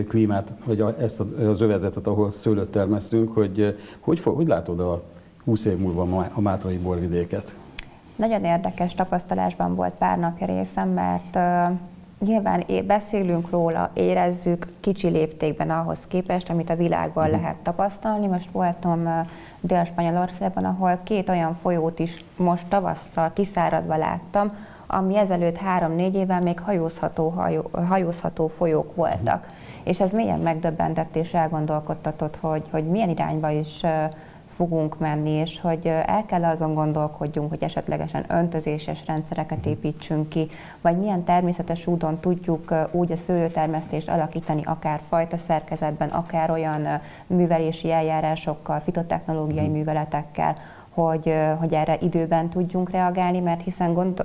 [0.08, 5.02] klímát, vagy ezt az övezetet, ahol szőlőt termesztünk, hogy hogy, hogy látod a
[5.44, 7.56] 20 év múlva a Mátrai borvidéket?
[8.16, 11.78] Nagyon érdekes tapasztalásban volt pár napja részem, mert uh,
[12.28, 17.40] nyilván beszélünk róla, érezzük kicsi léptékben ahhoz képest, amit a világban uh-huh.
[17.40, 18.26] lehet tapasztalni.
[18.26, 19.26] Most voltam uh,
[19.60, 24.52] Dél-Spanyolországban, ahol két olyan folyót is most tavasszal kiszáradva láttam,
[24.92, 29.48] ami ezelőtt három-négy évvel még hajózható, hajó, hajózható folyók voltak.
[29.82, 33.80] És ez mélyen megdöbbentett és elgondolkodtatott, hogy, hogy milyen irányba is
[34.56, 40.48] fogunk menni, és hogy el kell azon gondolkodjunk, hogy esetlegesen öntözéses rendszereket építsünk ki,
[40.80, 47.90] vagy milyen természetes úton tudjuk úgy a szőlőtermesztést alakítani, akár fajta szerkezetben, akár olyan művelési
[47.90, 49.76] eljárásokkal, fitotechnológiai mhm.
[49.76, 50.56] műveletekkel,
[50.90, 54.24] hogy, hogy erre időben tudjunk reagálni, mert hiszen gond,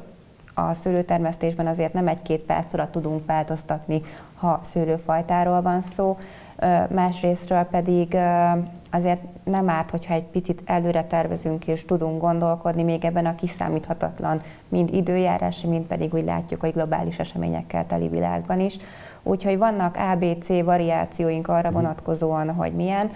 [0.58, 4.02] a szőlőtermesztésben azért nem egy-két perc alatt tudunk változtatni,
[4.36, 6.18] ha szőlőfajtáról van szó,
[6.90, 8.18] másrésztről pedig
[8.92, 14.42] azért nem árt, hogyha egy picit előre tervezünk és tudunk gondolkodni még ebben a kiszámíthatatlan,
[14.68, 18.78] mind időjárási, mind pedig úgy látjuk, hogy globális eseményekkel teli világban is.
[19.24, 21.78] Úgyhogy vannak ABC variációink arra mhm.
[21.78, 23.12] vonatkozóan, hogy milyen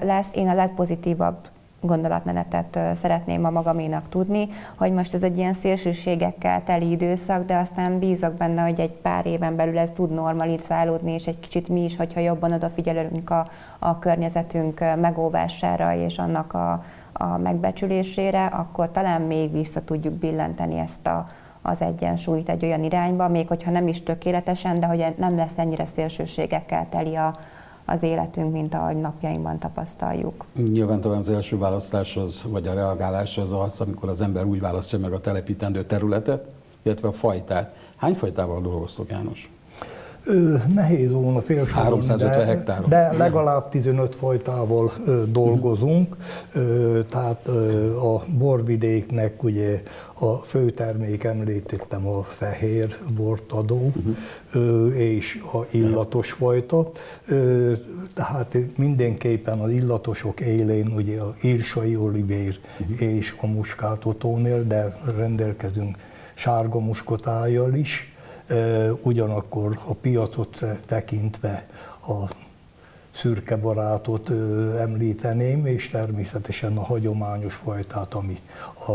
[0.00, 0.28] lesz.
[0.34, 1.36] Én a legpozitívabb
[1.80, 7.98] gondolatmenetet szeretném a magaménak tudni, hogy most ez egy ilyen szélsőségekkel teli időszak, de aztán
[7.98, 11.96] bízok benne, hogy egy pár éven belül ez tud normalizálódni, és egy kicsit mi is,
[11.96, 19.52] hogyha jobban odafigyelünk a, a környezetünk megóvására és annak a, a megbecsülésére, akkor talán még
[19.52, 21.26] vissza tudjuk billenteni ezt a,
[21.62, 25.86] az egyensúlyt egy olyan irányba, még hogyha nem is tökéletesen, de hogy nem lesz ennyire
[25.86, 27.34] szélsőségekkel teli a,
[27.90, 30.44] az életünk, mint ahogy napjainkban tapasztaljuk.
[30.54, 34.60] Nyilván talán az első választás az, vagy a reagálás az az, amikor az ember úgy
[34.60, 36.46] választja meg a telepítendő területet,
[36.82, 37.76] illetve a fajtát.
[37.96, 39.50] Hány fajtával dolgoztok, János?
[40.74, 42.80] Nehéz volna félsorolni, 350 hektár.
[42.80, 44.92] De legalább 15 fajtával
[45.28, 46.16] dolgozunk,
[47.08, 47.48] tehát
[48.02, 49.82] a borvidéknek ugye
[50.20, 53.92] a fő termék említettem a fehér bortadó
[54.52, 54.98] uh-huh.
[54.98, 56.90] és a illatos fajta.
[58.14, 63.02] Tehát mindenképpen az illatosok élén ugye a írsai olivér uh-huh.
[63.02, 65.96] és a muskátotónél, de rendelkezünk
[66.34, 68.07] sárga muskotájjal is
[69.02, 71.68] ugyanakkor a piacot tekintve
[72.06, 72.30] a
[73.10, 74.30] szürke barátot
[74.78, 78.38] említeném, és természetesen a hagyományos fajtát, ami
[78.86, 78.92] a,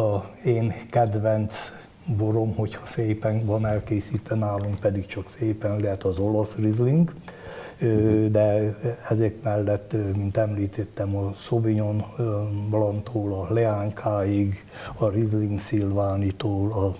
[0.00, 1.72] a én kedvenc
[2.16, 7.14] borom, hogyha szépen van elkészítve nálunk, pedig csak szépen lehet az olasz rizling,
[8.30, 8.76] de
[9.10, 12.04] ezek mellett, mint említettem, a Sauvignon
[12.70, 14.64] Blanc-tól a Leánykáig,
[14.96, 16.96] a Riesling Szilvánitól, a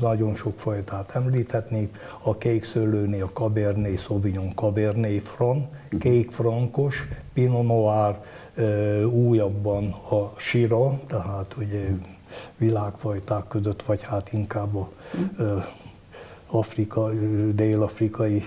[0.00, 1.96] nagyon sok fajtát említhetnék.
[2.22, 5.64] A kék szőlőnél a Cabernet Sauvignon Cabernet Franc,
[5.98, 8.18] kék frankos, Pinot Noir,
[9.06, 11.88] újabban a Sira, tehát ugye
[12.56, 14.92] világfajták között, vagy hát inkább a
[16.46, 17.10] Afrika,
[17.54, 18.44] dél-afrikai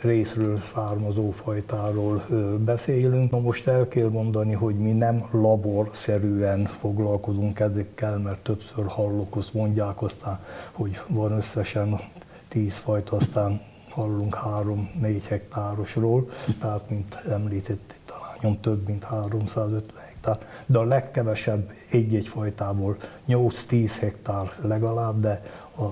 [0.00, 2.24] részről származó fajtáról
[2.64, 3.30] beszélünk.
[3.30, 9.54] Na most el kell mondani, hogy mi nem laborszerűen foglalkozunk ezekkel, mert többször hallok, azt
[9.54, 10.40] mondják aztán,
[10.72, 12.00] hogy van összesen
[12.48, 13.60] tíz fajta, aztán
[13.90, 22.28] hallunk három-négy hektárosról, tehát mint említett, talán több mint 350 hektár, de a legkevesebb egy-egy
[22.28, 22.96] fajtából
[23.28, 25.42] 8-10 hektár legalább, de
[25.76, 25.84] a,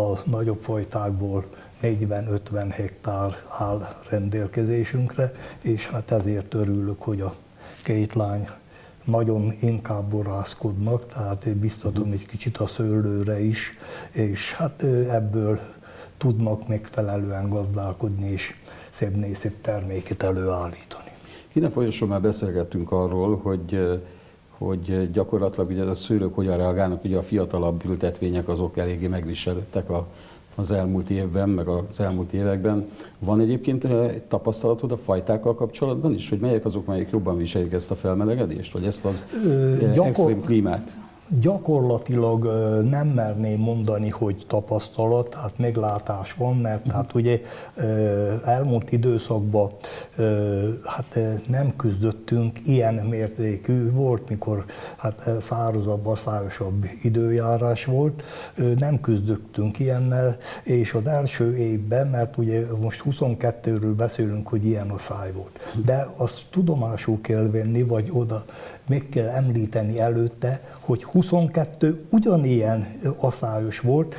[0.00, 1.44] a nagyobb fajtákból
[1.82, 7.34] 40-50 hektár áll rendelkezésünkre, és hát ezért örülök, hogy a
[7.82, 8.48] két lány
[9.04, 13.78] nagyon inkább borászkodnak, tehát biztatom egy kicsit a szőlőre is,
[14.10, 15.60] és hát ebből
[16.16, 18.54] tudnak megfelelően gazdálkodni, és
[18.90, 21.10] szebb szép terméket előállítani.
[21.52, 24.00] Híne folyosón már beszélgettünk arról, hogy
[24.58, 30.06] hogy gyakorlatilag ugye a szőlők hogyan reagálnak, ugye a fiatalabb ültetvények azok eléggé megviselődtek a
[30.56, 32.88] az elmúlt évben, meg az elmúlt években.
[33.18, 33.86] Van egyébként
[34.28, 38.84] tapasztalatod a fajtákkal kapcsolatban is, hogy melyek azok, melyek jobban viselik ezt a felmelegedést, vagy
[38.84, 39.24] ezt az
[39.92, 40.06] gyakor...
[40.06, 40.96] extrém klímát?
[41.28, 42.44] Gyakorlatilag
[42.90, 46.92] nem merném mondani, hogy tapasztalat, hát meglátás van, mert uh-huh.
[46.94, 47.40] hát ugye
[48.44, 49.70] elmúlt időszakban
[50.84, 54.64] hát nem küzdöttünk ilyen mértékű, volt, mikor
[54.96, 58.22] hát szárazabb, aszályosabb időjárás volt,
[58.78, 65.32] nem küzdöttünk ilyennel, és az első évben, mert ugye most 22-ről beszélünk, hogy ilyen száj
[65.32, 68.44] volt, de azt tudomásul kell venni, vagy oda
[68.88, 69.98] meg kell említeni
[70.80, 74.14] hogy 22 ugyanilyen aszályos volt.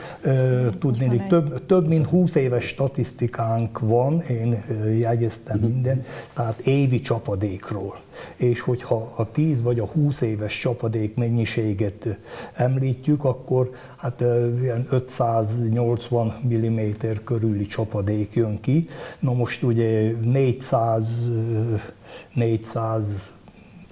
[0.80, 4.64] Tudni, több, több mint 20 éves statisztikánk van, én
[5.00, 5.72] jegyeztem uh-huh.
[5.72, 7.96] minden, tehát évi csapadékról.
[8.36, 12.18] És hogyha a 10 vagy a 20 éves csapadék mennyiséget
[12.54, 14.22] említjük, akkor hát
[14.62, 16.80] ilyen 580 mm
[17.24, 18.88] körüli csapadék jön ki.
[19.20, 21.04] Na most ugye 400
[22.34, 23.04] 400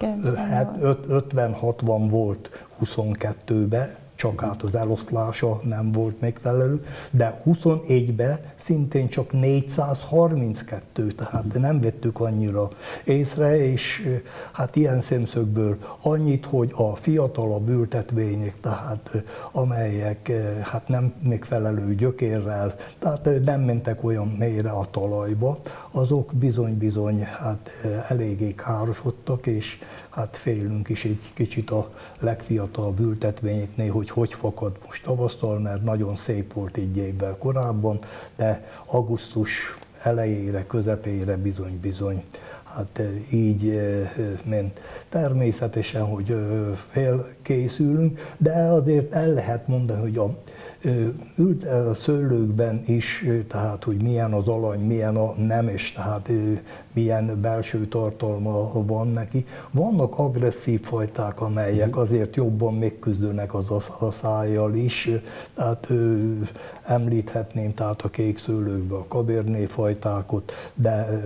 [0.00, 11.06] 50-60 volt 22-ben, csak hát az eloszlása nem volt megfelelő, de 21-ben szintén csak 432,
[11.06, 12.68] tehát nem vettük annyira
[13.04, 14.08] észre, és
[14.52, 23.28] hát ilyen szemszögből annyit, hogy a fiatalabb ültetvények, tehát amelyek hát nem megfelelő gyökérrel, tehát
[23.44, 25.58] nem mentek olyan mélyre a talajba,
[25.90, 27.70] azok bizony-bizony hát
[28.08, 29.78] eléggé károsodtak, és
[30.16, 36.16] hát félünk is egy kicsit a legfiatalabb ültetvényeknél, hogy hogy fakad most tavasztal, mert nagyon
[36.16, 37.98] szép volt egy évvel korábban,
[38.36, 42.24] de augusztus elejére, közepére bizony-bizony
[42.76, 43.02] hát
[43.32, 43.80] így
[44.42, 44.80] ment.
[45.08, 46.36] Természetesen, hogy
[46.90, 50.36] félkészülünk, de azért el lehet mondani, hogy a
[51.36, 56.30] ült a szőlőkben is, tehát hogy milyen az alany, milyen a nemes, tehát
[56.92, 59.46] milyen belső tartalma van neki.
[59.70, 61.98] Vannak agresszív fajták, amelyek mhm.
[61.98, 65.10] azért jobban megküzdőnek az asszájjal is,
[65.54, 65.88] tehát
[66.84, 71.22] említhetném tehát a kék szőlőkbe a kaberné fajtákot, de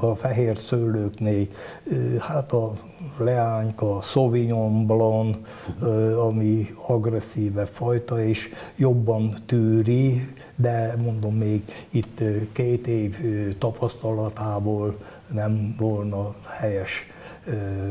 [0.00, 1.46] a fehér szőlőknél
[2.18, 2.72] hát a
[3.16, 5.36] leányka, Sauvignon Blanc,
[6.28, 12.20] ami agresszívebb fajta, és jobban tűri, de mondom még itt
[12.52, 13.18] két év
[13.58, 14.96] tapasztalatából
[15.32, 17.06] nem volna helyes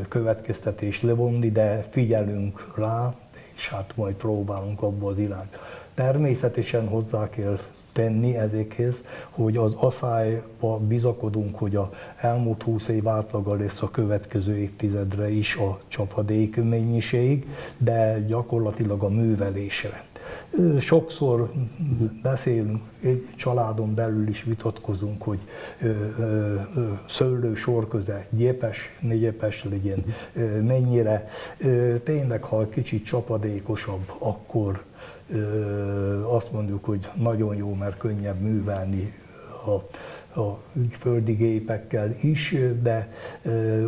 [0.08, 3.14] következtetés levonni, de figyelünk rá,
[3.56, 5.50] és hát majd próbálunk abba az irány.
[5.94, 7.58] Természetesen hozzá kell
[7.94, 8.96] tenni ezekhez,
[9.30, 15.56] hogy az asszályba bizakodunk, hogy a elmúlt 20 év átlaga lesz a következő évtizedre is
[15.56, 20.04] a csapadék mennyiség, de gyakorlatilag a művelésre.
[20.80, 21.52] Sokszor
[22.22, 25.40] beszélünk, egy családon belül is vitatkozunk, hogy
[27.10, 29.16] szőlő sorköze gyepes, ne
[29.70, 30.06] legyen,
[30.64, 31.28] mennyire.
[32.04, 34.84] Tényleg, ha kicsit csapadékosabb, akkor
[36.24, 39.14] azt mondjuk, hogy nagyon jó, mert könnyebb művelni
[39.66, 39.98] a
[40.36, 40.58] a
[41.00, 43.12] földi gépekkel is, de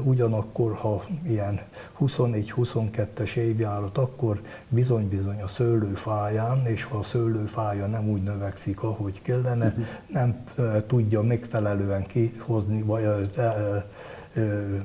[0.03, 1.61] ugyanakkor, ha ilyen
[1.99, 9.65] 21-22-es évjárat, akkor bizony-bizony a szőlőfáján, és ha a szőlőfája nem úgy növekszik, ahogy kellene,
[9.65, 9.85] uh-huh.
[10.07, 10.43] nem
[10.87, 13.03] tudja megfelelően kihozni, vagy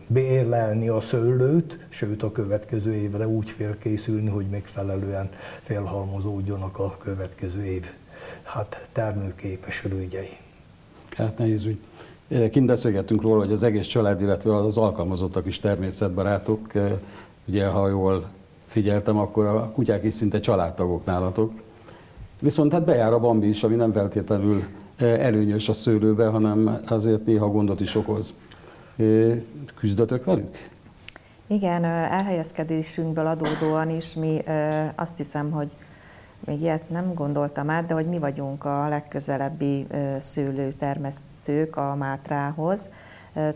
[0.06, 5.30] beérlelni a szőlőt, sőt a következő évre úgy félkészülni, hogy megfelelően
[5.62, 7.87] felhalmozódjanak a következő év
[8.42, 10.37] hát termőképes rügyei.
[11.16, 11.78] Hát nehéz úgy.
[12.50, 16.72] Kint beszélgettünk róla, hogy az egész család, illetve az alkalmazottak is természetbarátok.
[17.46, 18.28] Ugye, ha jól
[18.66, 21.52] figyeltem, akkor a kutyák is szinte családtagok nálatok.
[22.38, 24.64] Viszont hát bejár a bambi is, ami nem feltétlenül
[24.98, 28.34] előnyös a szőlőbe, hanem azért néha gondot is okoz.
[29.74, 30.68] Küzdötök velük?
[31.46, 34.42] Igen, elhelyezkedésünkből adódóan is mi
[34.94, 35.72] azt hiszem, hogy
[36.44, 39.87] még ilyet nem gondoltam át, de hogy mi vagyunk a legközelebbi
[40.18, 42.90] szőlőtermesztők a Mátrához.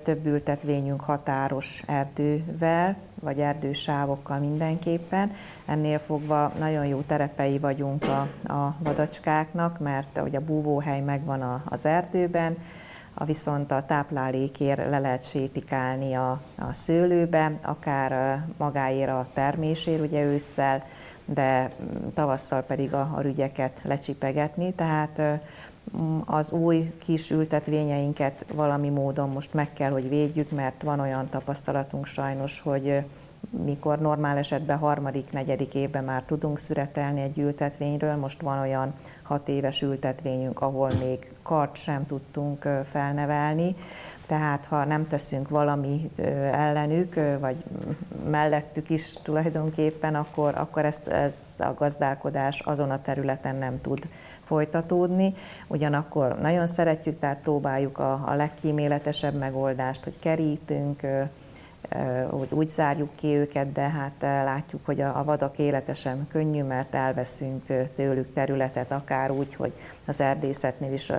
[0.02, 5.32] Több ültetvényünk határos erdővel, vagy erdősávokkal mindenképpen.
[5.66, 8.20] Ennél fogva nagyon jó terepei vagyunk a,
[8.52, 12.56] a vadacskáknak, mert hogy a búvóhely megvan az erdőben,
[13.14, 20.24] a viszont a táplálékért le lehet sétikálni a, a szőlőbe, akár magáért a termésért, ugye
[20.24, 20.82] ősszel,
[21.24, 25.20] de mm, tavasszal pedig a, a rügyeket lecsipegetni, tehát
[25.96, 31.26] mm, az új kis ültetvényeinket valami módon most meg kell, hogy védjük, mert van olyan
[31.28, 33.04] tapasztalatunk sajnos, hogy
[33.50, 39.48] mikor normál esetben harmadik, negyedik évben már tudunk szüretelni egy ültetvényről, most van olyan hat
[39.48, 43.76] éves ültetvényünk, ahol még kart sem tudtunk felnevelni,
[44.26, 46.18] tehát ha nem teszünk valamit
[46.52, 47.64] ellenük, vagy
[48.30, 54.08] mellettük is tulajdonképpen, akkor, akkor ezt, ez a gazdálkodás azon a területen nem tud
[54.42, 55.34] folytatódni.
[55.66, 61.00] Ugyanakkor nagyon szeretjük, tehát próbáljuk a, a legkíméletesebb megoldást, hogy kerítünk,
[62.30, 66.94] hogy úgy zárjuk ki őket, de hát látjuk, hogy a, vadak élete sem könnyű, mert
[66.94, 67.62] elveszünk
[67.94, 69.72] tőlük területet, akár úgy, hogy
[70.06, 71.12] az erdészetnél is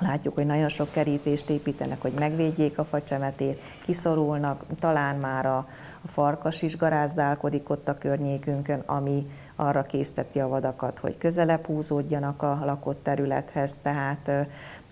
[0.00, 5.68] Látjuk, hogy nagyon sok kerítést építenek, hogy megvédjék a facsemetét, kiszorulnak, talán már a
[6.06, 9.26] farkas is garázdálkodik ott a környékünkön, ami
[9.56, 13.78] arra készteti a vadakat, hogy közelebb húzódjanak a lakott területhez.
[13.78, 14.30] Tehát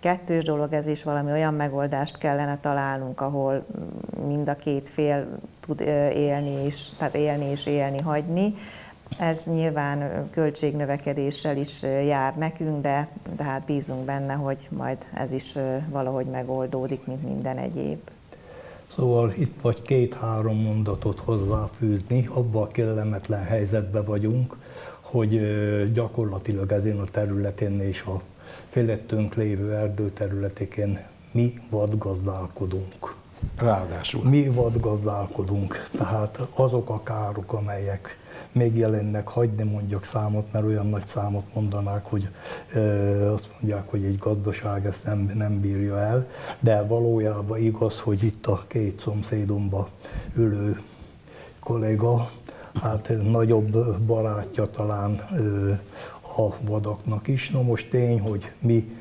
[0.01, 3.65] kettős dolog ez is, valami olyan megoldást kellene találnunk, ahol
[4.27, 5.27] mind a két fél
[5.61, 5.81] tud
[6.15, 8.55] élni és, tehát élni és élni hagyni.
[9.19, 15.55] Ez nyilván költségnövekedéssel is jár nekünk, de, de hát bízunk benne, hogy majd ez is
[15.89, 17.99] valahogy megoldódik, mint minden egyéb.
[18.95, 24.57] Szóval itt vagy két-három mondatot hozzáfűzni, abban a kellemetlen helyzetben vagyunk,
[25.01, 28.21] hogy gyakorlatilag ezen a területén és a
[28.69, 33.15] felettünk lévő erdőterületeken mi vadgazdálkodunk.
[33.57, 34.25] Ráadásul.
[34.25, 38.19] Mi vadgazdálkodunk, tehát azok a károk, amelyek
[38.53, 42.29] megjelennek, hagyd ne mondjak számot, mert olyan nagy számot mondanák, hogy
[42.75, 42.81] e,
[43.33, 46.29] azt mondják, hogy egy gazdaság ezt nem, nem bírja el,
[46.61, 49.89] de valójában igaz, hogy itt a két szomszédomba
[50.35, 50.81] ülő
[51.61, 52.31] kolléga,
[52.83, 55.35] hát nagyobb barátja talán e,
[56.39, 57.51] a vadaknak is.
[57.51, 58.97] No most tény, hogy mi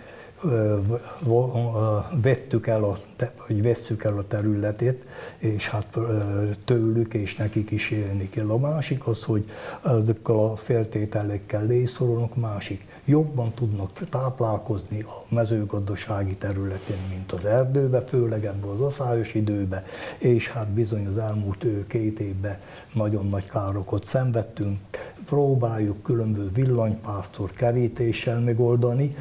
[2.22, 2.98] vettük el a,
[3.48, 5.06] vagy vesszük el a területét,
[5.38, 5.98] és hát
[6.66, 8.50] tőlük és nekik is élni kell.
[8.50, 9.50] A másik az, hogy
[9.84, 18.46] ezekkel a feltételekkel lészorulnak, másik jobban tudnak táplálkozni a mezőgazdasági területén, mint az erdőbe, főleg
[18.46, 19.86] ebben az aszályos időbe,
[20.18, 22.58] és hát bizony az elmúlt két évben
[22.94, 24.80] nagyon nagy károkat szenvedtünk
[25.26, 29.16] próbáljuk különböző villanypásztor kerítéssel megoldani,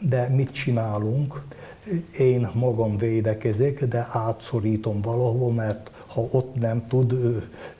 [0.00, 1.42] de mit csinálunk?
[2.18, 7.14] Én magam védekezek, de átszorítom valahol, mert ha ott nem tud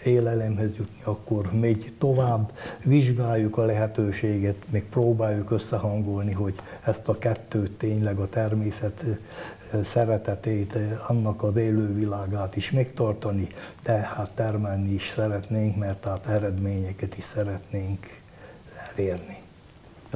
[0.05, 2.53] élelemhez jutni, akkor megy tovább,
[2.85, 6.55] vizsgáljuk a lehetőséget, még próbáljuk összehangolni, hogy
[6.85, 9.05] ezt a kettőt tényleg a természet
[9.85, 10.79] szeretetét,
[11.09, 13.47] annak az élővilágát is megtartani,
[13.83, 18.07] de hát termelni is szeretnénk, mert tehát eredményeket is szeretnénk
[18.97, 19.44] elérni.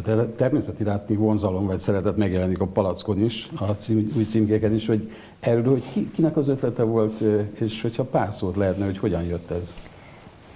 [0.06, 4.86] Hát természeti látni vonzalom vagy szeretet megjelenik a palackon is, a cím, új címkéken is,
[4.86, 7.20] hogy erről, hogy ki, kinek az ötlete volt,
[7.52, 9.74] és hogyha pár szót lehetne, hogy hogyan jött ez?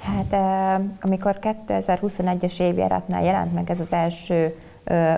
[0.00, 0.34] Hát
[1.00, 4.54] amikor 2021-es évjáratnál jelent meg ez az első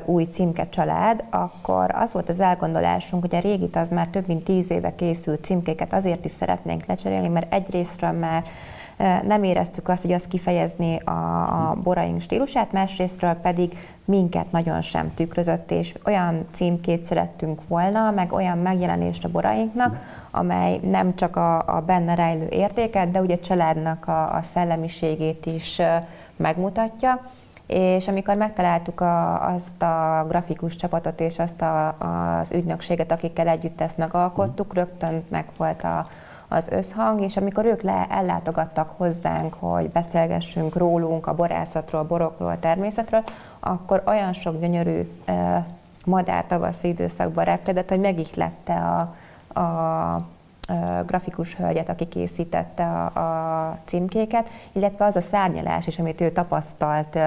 [0.05, 4.45] új címke család, akkor az volt az elgondolásunk, hogy a régit az már több mint
[4.45, 8.45] tíz éve készült címkéket azért is szeretnénk lecserélni, mert egyrésztről már
[9.27, 11.11] nem éreztük azt, hogy az kifejezni a,
[11.71, 18.33] a boraink stílusát, másrésztről pedig minket nagyon sem tükrözött, és olyan címkét szerettünk volna, meg
[18.33, 19.97] olyan megjelenést a borainknak,
[20.31, 25.47] amely nem csak a, a benne rejlő értéket, de ugye a családnak a, a szellemiségét
[25.47, 25.81] is
[26.37, 27.21] megmutatja.
[27.67, 33.81] És amikor megtaláltuk a, azt a grafikus csapatot és azt a, az ügynökséget, akikkel együtt
[33.81, 36.07] ezt megalkottuk, rögtön meg volt a,
[36.49, 42.59] az összhang, és amikor ők le, ellátogattak hozzánk, hogy beszélgessünk rólunk, a borászatról, borokról, a
[42.59, 43.23] természetről,
[43.61, 45.11] akkor olyan sok gyönyörű
[46.05, 50.27] madár tavaszi időszakban repkedett, hogy megihlette a, a
[51.07, 57.19] grafikus hölgyet, aki készítette a, a címkéket, illetve az a szárnyalás is, amit ő tapasztalt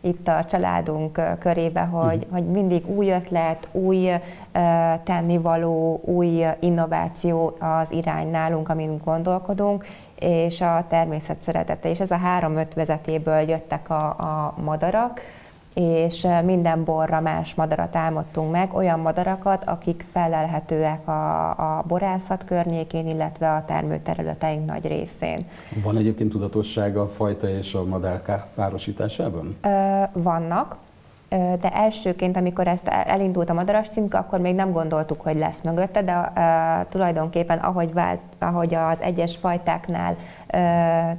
[0.00, 2.30] itt a családunk körébe, hogy, uh-huh.
[2.30, 4.10] hogy mindig új ötlet, új
[5.04, 9.86] tennivaló, új innováció az irány nálunk, amin gondolkodunk,
[10.18, 11.90] és a természet szeretete.
[11.90, 15.20] És ez a három ötvezetéből jöttek a, a madarak,
[15.74, 23.08] és minden borra más madarat álmodtunk meg, olyan madarakat, akik felelhetőek a, a borászat környékén,
[23.08, 25.46] illetve a termőterületeink nagy részén.
[25.82, 29.56] Van egyébként tudatosság a fajta és a madár párosításában?
[30.12, 30.76] Vannak,
[31.60, 36.02] de elsőként, amikor ezt elindult a madaras címke, akkor még nem gondoltuk, hogy lesz mögötte,
[36.02, 40.18] de uh, tulajdonképpen ahogy, vált, ahogy az egyes fajtáknál uh,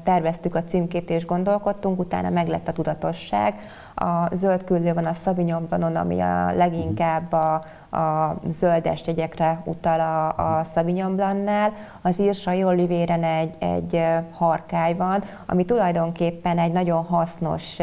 [0.04, 3.54] terveztük a címkét és gondolkodtunk, utána meglett a tudatosság,
[3.96, 10.28] a zöld küldő van a Sauvignon ami a leginkább a, a zöldes jegyekre utal a,
[10.58, 11.74] a Sauvignon Blancnál.
[12.02, 14.04] Az írsai olivéren egy, egy
[14.38, 17.78] harkály van, ami tulajdonképpen egy nagyon hasznos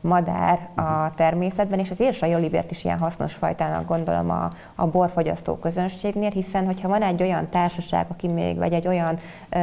[0.00, 5.54] madár a természetben, és az írsai olivért is ilyen hasznos fajtának gondolom a, a borfogyasztó
[5.54, 9.58] közönségnél, hiszen hogyha van egy olyan társaság, aki még, vagy egy olyan ö,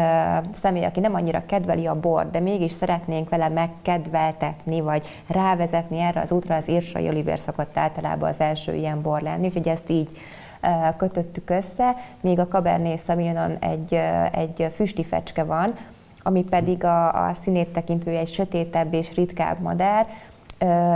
[0.52, 6.22] személy, aki nem annyira kedveli a bor, de mégis szeretnénk vele megkedveltetni, vagy rávezetni erre
[6.22, 10.10] az útra, az írsai olivér szokott általában az első ilyen bor lenni, úgyhogy ezt így
[10.98, 13.94] kötöttük össze, még a Cabernet Sauvignon egy,
[14.32, 15.76] egy füsti fecske van,
[16.24, 20.08] ami pedig a, a színét tekintve egy sötétebb és ritkább madár,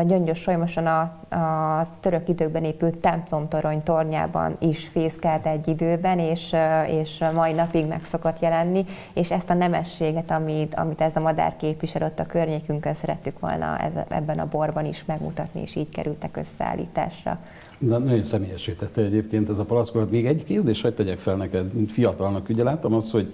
[0.07, 0.99] Gyöngyös Solymoson a,
[1.35, 6.55] a török időkben épült templomtorony tornyában is fészkelt egy időben, és,
[6.87, 11.55] és mai napig meg szokott jelenni, és ezt a nemességet, amit, amit ez a madár
[11.57, 16.37] képvisel ott a környékünkön szerettük volna ez, ebben a borban is megmutatni, és így kerültek
[16.37, 17.39] összeállításra.
[17.77, 20.11] Na, nagyon személyesítette egyébként ez a palackot.
[20.11, 22.49] Még egy kérdés, hogy tegyek fel neked, mint fiatalnak.
[22.49, 23.33] Ugye láttam azt, hogy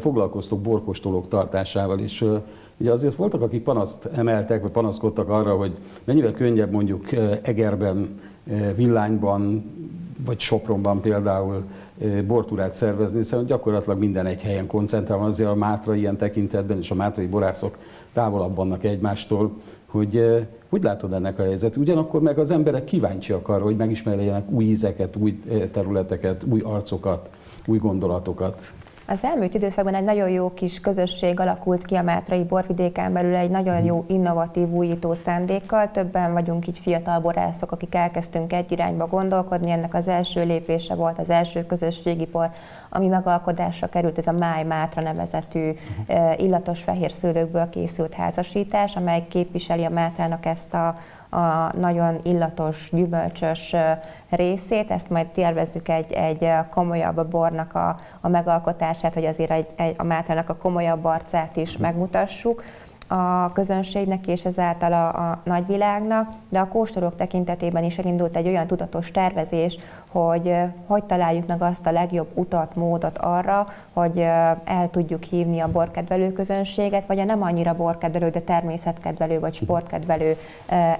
[0.00, 2.24] foglalkoztok borkostolók tartásával, és
[2.82, 5.72] ugye azért voltak, akik panaszt emeltek, vagy panaszkodtak arra, hogy
[6.04, 7.12] mennyivel könnyebb mondjuk
[7.42, 8.20] Egerben,
[8.76, 9.64] Villányban,
[10.24, 11.64] vagy Sopronban például
[12.26, 16.90] bortúrát szervezni, hiszen gyakorlatilag minden egy helyen koncentrál van, azért a Mátra ilyen tekintetben, és
[16.90, 17.78] a mátrai borászok
[18.12, 19.50] távolabb vannak egymástól,
[19.86, 21.76] hogy hogy látod ennek a helyzet?
[21.76, 27.28] Ugyanakkor meg az emberek kíváncsiak arra, hogy megismerjenek új ízeket, új területeket, új arcokat,
[27.66, 28.72] új gondolatokat.
[29.06, 33.50] Az elmúlt időszakban egy nagyon jó kis közösség alakult ki a Mátrai borvidéken belül, egy
[33.50, 35.90] nagyon jó innovatív újító szándékkal.
[35.90, 39.70] Többen vagyunk így fiatal borászok, akik elkezdtünk egy irányba gondolkodni.
[39.70, 42.50] Ennek az első lépése volt az első közösségi por,
[42.90, 45.70] ami megalkodásra került, ez a Máj Mátra nevezetű
[46.36, 50.96] illatos fehér szőlőkből készült házasítás, amely képviseli a Mátrának ezt a
[51.32, 53.74] a nagyon illatos, gyümölcsös
[54.30, 59.94] részét, ezt majd tervezzük egy, egy komolyabb bornak a, a megalkotását, hogy azért egy, egy,
[59.98, 62.62] a Mátrának a komolyabb arcát is megmutassuk
[63.12, 68.66] a közönségnek és ezáltal a, a nagyvilágnak, de a kóstolók tekintetében is elindult egy olyan
[68.66, 69.78] tudatos tervezés,
[70.10, 70.54] hogy
[70.86, 74.18] hogy találjuk meg azt a legjobb utat, módot arra, hogy
[74.64, 80.36] el tudjuk hívni a borkedvelő közönséget, vagy a nem annyira borkedvelő, de természetkedvelő vagy sportkedvelő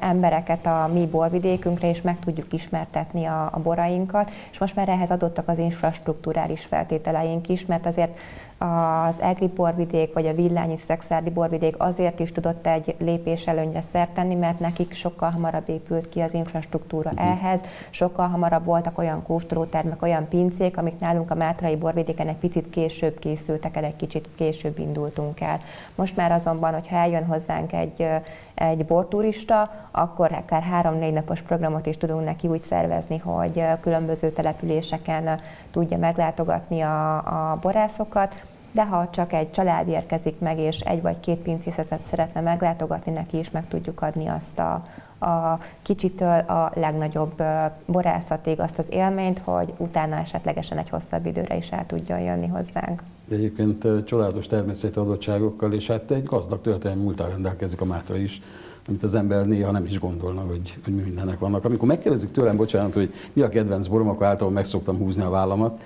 [0.00, 4.30] embereket a mi borvidékünkre, és meg tudjuk ismertetni a, a borainkat.
[4.50, 8.18] És most már ehhez adottak az infrastruktúrális feltételeink is, mert azért
[8.62, 14.10] az Egri borvidék vagy a Villányi Szexárdi borvidék azért is tudott egy lépés előnyre szert
[14.10, 17.30] tenni, mert nekik sokkal hamarabb épült ki az infrastruktúra uh-huh.
[17.30, 17.60] ehhez,
[17.90, 23.18] sokkal hamarabb voltak olyan kóstolótermek, olyan pincék, amik nálunk a Mátrai borvidéken egy picit később
[23.18, 25.60] készültek el, egy kicsit később indultunk el.
[25.94, 28.08] Most már azonban, hogyha eljön hozzánk egy,
[28.54, 35.40] egy borturista, akkor akár három-négy napos programot is tudunk neki úgy szervezni, hogy különböző településeken
[35.70, 38.34] tudja meglátogatni a, a borászokat,
[38.72, 43.38] de ha csak egy család érkezik meg, és egy vagy két pincészetet szeretne meglátogatni, neki
[43.38, 44.82] is meg tudjuk adni azt a,
[45.26, 47.42] a kicsitől a legnagyobb
[47.86, 53.02] borászatig azt az élményt, hogy utána esetlegesen egy hosszabb időre is el tudjon jönni hozzánk.
[53.30, 58.40] Egyébként családos természeti adottságokkal, és hát egy gazdag történelmi múltán rendelkezik a Mátra is,
[58.88, 61.64] amit az ember néha nem is gondolna, hogy, hogy mi mindenek vannak.
[61.64, 65.30] Amikor megkérdezik tőlem, bocsánat, hogy mi a kedvenc borom, akkor általában meg szoktam húzni a
[65.30, 65.80] vállamat.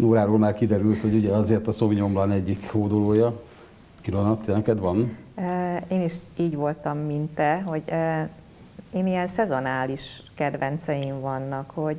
[0.00, 3.40] Nóráról már kiderült, hogy ugye azért a Sauvignon Blanc egyik hódolója.
[4.04, 5.16] Ilona, neked van?
[5.88, 7.82] Én is így voltam, mint te, hogy
[8.92, 11.96] én ilyen szezonális kedvenceim vannak, hogy,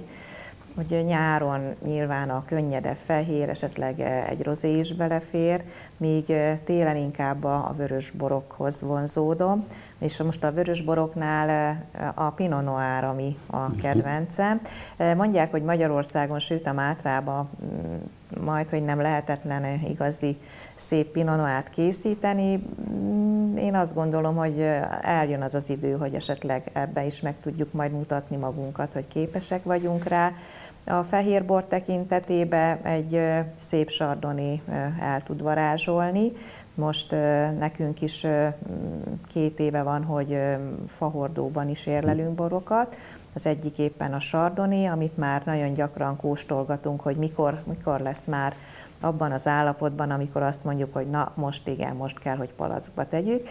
[0.75, 3.99] hogy nyáron nyilván a könnyedebb fehér, esetleg
[4.29, 5.63] egy rozé is belefér,
[5.97, 6.25] míg
[6.63, 9.65] télen inkább a vörös borokhoz vonzódom,
[9.97, 11.77] és most a vörös boroknál
[12.15, 13.77] a Pinot Noir, ami a mhm.
[13.77, 14.61] kedvencem.
[15.15, 17.95] Mondják, hogy Magyarországon, sőt a Mátrában mm,
[18.43, 20.37] majd, hogy nem lehetetlen igazi
[20.75, 22.63] szép Pinot készíteni.
[22.91, 24.67] Mm, én azt gondolom, hogy
[25.01, 29.63] eljön az az idő, hogy esetleg ebbe is meg tudjuk majd mutatni magunkat, hogy képesek
[29.63, 30.31] vagyunk rá.
[30.85, 33.21] A fehérbor tekintetében egy
[33.55, 34.61] szép sardoni
[34.99, 36.31] el tud varázsolni.
[36.75, 37.11] Most
[37.59, 38.27] nekünk is
[39.27, 40.37] két éve van, hogy
[40.87, 42.95] fahordóban is érlelünk borokat.
[43.33, 48.55] Az egyik éppen a sardoni, amit már nagyon gyakran kóstolgatunk, hogy mikor, mikor lesz már
[49.01, 53.41] abban az állapotban, amikor azt mondjuk, hogy na most igen, most kell, hogy palackba tegyük.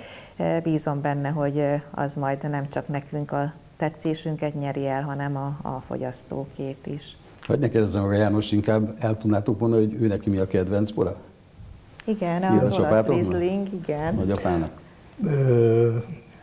[0.62, 5.82] Bízom benne, hogy az majd nem csak nekünk a tetszésünket nyeri el, hanem a, a
[5.86, 7.16] fogyasztókét is.
[7.46, 10.90] Hogy ne kérdezzem a János, inkább el tudnátok mondani, hogy ő neki mi a kedvenc
[10.90, 11.16] bora?
[12.04, 14.14] Igen, az olasz Riesling, igen.
[14.14, 14.70] Nagyapának?
[15.24, 15.96] Ö...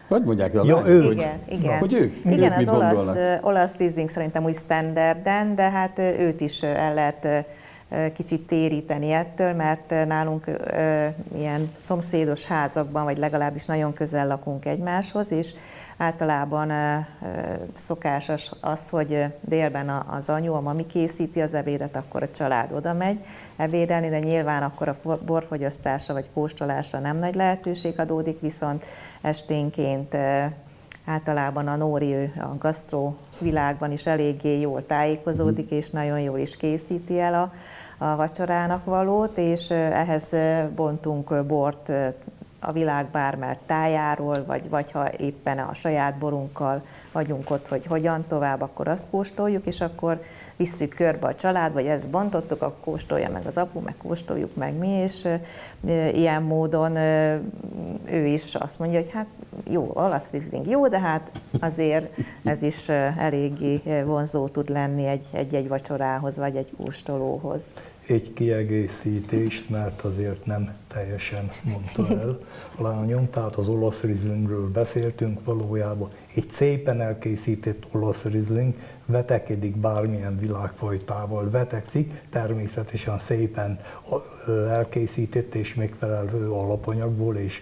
[0.07, 0.65] Hogy mondják el?
[0.65, 1.11] Ja, ő.
[1.11, 1.79] Igen, igen.
[1.79, 2.25] Hogy ők?
[2.25, 7.45] Igen, ők az olasz, olasz Riesling szerintem úgy standarden, de hát őt is el lehet
[8.13, 10.45] kicsit téríteni ettől, mert nálunk
[11.35, 15.53] ilyen szomszédos házakban, vagy legalábbis nagyon közel lakunk egymáshoz, és
[15.97, 16.71] általában
[17.73, 22.93] szokásos az, hogy délben az anyu, a mami készíti az ebédet, akkor a család oda
[22.93, 23.19] megy
[23.55, 28.85] ebédelni, de nyilván akkor a borfogyasztása vagy kóstolása nem nagy lehetőség adódik, viszont
[29.21, 30.15] esténként
[31.05, 37.19] általában a Nóri a gasztró világban is eléggé jól tájékozódik, és nagyon jól is készíti
[37.19, 37.53] el a,
[38.05, 40.33] a vacsorának valót, és ehhez
[40.75, 41.91] bontunk bort
[42.59, 46.81] a világ bármely tájáról, vagy, vagy ha éppen a saját borunkkal
[47.11, 50.21] vagyunk ott, hogy hogyan tovább, akkor azt kóstoljuk, és akkor
[50.55, 54.73] visszük körbe a család, vagy ezt bontottuk, akkor kóstolja meg az apu, meg kóstoljuk meg
[54.73, 55.39] mi, és e,
[56.09, 57.39] ilyen módon e,
[58.05, 59.27] ő is azt mondja, hogy hát
[59.69, 66.37] jó, olasz rizling jó, de hát azért ez is eléggé vonzó tud lenni egy-egy vacsorához,
[66.37, 67.61] vagy egy kóstolóhoz
[68.07, 72.39] egy kiegészítést, mert azért nem teljesen mondta el
[72.77, 78.73] a lányom, tehát az olasz rizlingről beszéltünk, valójában egy szépen elkészített olasz rizling
[79.05, 83.79] vetekedik bármilyen világfajtával, vetekszik, természetesen szépen
[84.69, 87.61] elkészített és megfelelő alapanyagból, és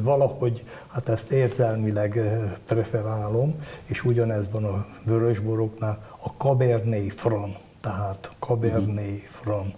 [0.00, 2.20] valahogy hát ezt érzelmileg
[2.66, 9.74] preferálom, és ugyanez van a vörösboroknál, a Cabernet Franc tehát Cabernet Franc.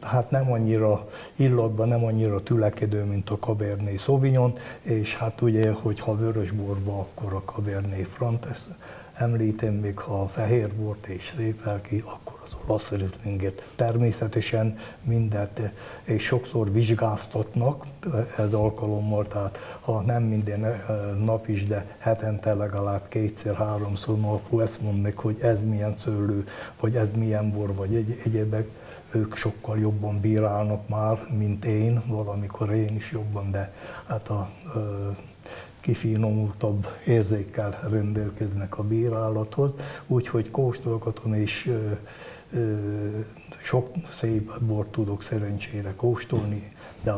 [0.00, 4.52] Tehát nem annyira illatban, nem annyira tülekedő, mint a Cabernet Sauvignon,
[4.82, 8.66] és hát ugye, hogyha vörösborba, akkor a Cabernet Franc, ezt
[9.14, 13.66] említem még, ha a fehérbort és szép ki, akkor olasz rizlinget.
[13.76, 15.72] Természetesen mindet,
[16.04, 17.86] és sokszor vizsgáztatnak
[18.36, 20.80] ez alkalommal, tehát ha nem minden eh,
[21.24, 26.46] nap is, de hetente legalább kétszer, háromszor, akkor ezt mondnak, hogy ez milyen szőlő,
[26.80, 28.68] vagy ez milyen bor, vagy egy, egyébek
[29.14, 33.72] ők sokkal jobban bírálnak már, mint én, valamikor én is jobban, de
[34.06, 34.50] hát a
[35.82, 39.70] kifinomultabb érzékkel rendelkeznek a bírálathoz,
[40.06, 41.72] úgyhogy kóstolgatom és
[43.62, 46.72] sok szép bort tudok szerencsére kóstolni,
[47.02, 47.12] de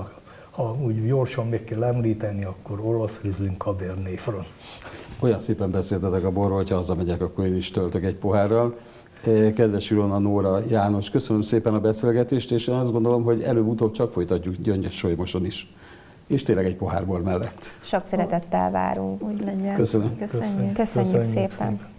[0.51, 4.47] ha úgy gyorsan meg kell említeni, akkor olasz Riesling Cabernet Franc.
[5.21, 8.77] Olyan szépen beszéltetek a borról, hogyha hazamegyek, akkor én is töltök egy pohárral.
[9.55, 14.12] Kedves Ilona, Nóra, János, köszönöm szépen a beszélgetést, és én azt gondolom, hogy előbb-utóbb csak
[14.12, 15.67] folytatjuk Gyöngyes Solymoson is.
[16.27, 17.66] És tényleg egy pohárból mellett.
[17.83, 19.22] Sok szeretettel várunk.
[19.22, 19.75] Úgy legyen.
[19.75, 20.18] Köszönöm.
[20.18, 20.72] Köszönjük.
[20.72, 21.51] Köszönjük, Köszönjük szépen.
[21.51, 21.93] szépen.